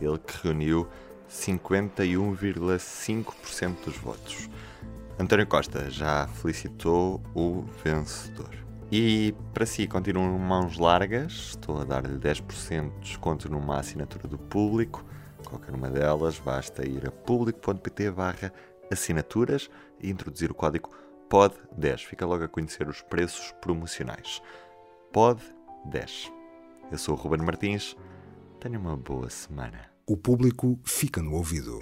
ele 0.00 0.18
que 0.18 0.44
reuniu 0.44 0.88
51,5% 1.28 3.84
dos 3.84 3.96
votos. 3.96 4.48
António 5.18 5.44
Costa 5.46 5.90
já 5.90 6.28
felicitou 6.28 7.20
o 7.34 7.64
vencedor. 7.84 8.54
E 8.92 9.34
para 9.52 9.66
si 9.66 9.88
continuam 9.88 10.38
mãos 10.38 10.78
largas, 10.78 11.32
estou 11.32 11.80
a 11.80 11.84
dar-lhe 11.84 12.16
10% 12.16 12.94
de 12.94 13.00
desconto 13.00 13.50
numa 13.50 13.80
assinatura 13.80 14.28
do 14.28 14.38
público 14.38 15.04
qualquer 15.54 15.74
uma 15.74 15.90
delas, 15.90 16.38
basta 16.38 16.86
ir 16.86 17.06
a 17.06 17.10
público.pt 17.10 18.10
barra 18.10 18.52
assinaturas 18.92 19.70
e 20.00 20.10
introduzir 20.10 20.50
o 20.50 20.54
código 20.54 20.90
POD10. 21.30 22.06
Fica 22.06 22.26
logo 22.26 22.44
a 22.44 22.48
conhecer 22.48 22.88
os 22.88 23.02
preços 23.02 23.52
promocionais. 23.60 24.42
POD10. 25.12 26.32
Eu 26.90 26.98
sou 26.98 27.14
o 27.14 27.18
Ruben 27.18 27.44
Martins. 27.44 27.96
Tenha 28.60 28.78
uma 28.78 28.96
boa 28.96 29.30
semana. 29.30 29.90
O 30.06 30.16
público 30.16 30.78
fica 30.84 31.22
no 31.22 31.34
ouvido. 31.34 31.78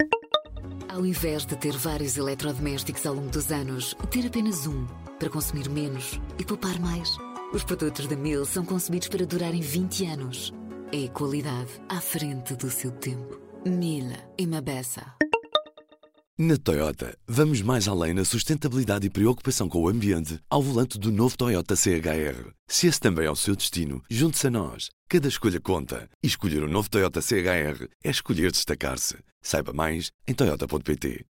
Ao 0.87 1.05
invés 1.05 1.45
de 1.45 1.55
ter 1.57 1.73
vários 1.73 2.15
eletrodomésticos 2.17 3.05
ao 3.05 3.15
longo 3.15 3.29
dos 3.29 3.51
anos, 3.51 3.95
ter 4.11 4.27
apenas 4.27 4.67
um 4.67 4.85
para 5.19 5.29
consumir 5.29 5.69
menos 5.69 6.19
e 6.37 6.45
poupar 6.45 6.79
mais. 6.79 7.17
Os 7.51 7.63
produtos 7.63 8.07
da 8.07 8.15
Mil 8.15 8.45
são 8.45 8.63
concebidos 8.63 9.07
para 9.07 9.25
durarem 9.25 9.61
20 9.61 10.05
anos. 10.05 10.53
É 10.91 11.07
qualidade 11.07 11.71
à 11.89 11.99
frente 11.99 12.55
do 12.55 12.69
seu 12.69 12.91
tempo. 12.91 13.52
Mila 13.65 14.17
e 14.37 14.45
Mabessa. 14.45 15.15
Na 16.37 16.57
Toyota, 16.57 17.17
vamos 17.25 17.61
mais 17.61 17.87
além 17.87 18.13
na 18.13 18.25
sustentabilidade 18.25 19.07
e 19.07 19.09
preocupação 19.09 19.69
com 19.69 19.81
o 19.81 19.87
ambiente 19.87 20.37
ao 20.49 20.61
volante 20.61 20.99
do 20.99 21.13
novo 21.13 21.37
Toyota 21.37 21.73
CHR. 21.73 22.51
Se 22.67 22.87
esse 22.87 22.99
também 22.99 23.25
é 23.25 23.31
o 23.31 23.35
seu 23.37 23.55
destino, 23.55 24.03
junte-se 24.09 24.47
a 24.47 24.51
nós. 24.51 24.89
Cada 25.07 25.29
escolha 25.29 25.61
conta. 25.61 26.09
E 26.21 26.27
escolher 26.27 26.61
o 26.63 26.65
um 26.65 26.69
novo 26.69 26.89
Toyota 26.89 27.21
CHR 27.21 27.87
é 28.03 28.09
escolher 28.09 28.51
destacar-se. 28.51 29.15
Saiba 29.41 29.71
mais 29.71 30.11
em 30.27 30.33
Toyota.pt. 30.33 31.25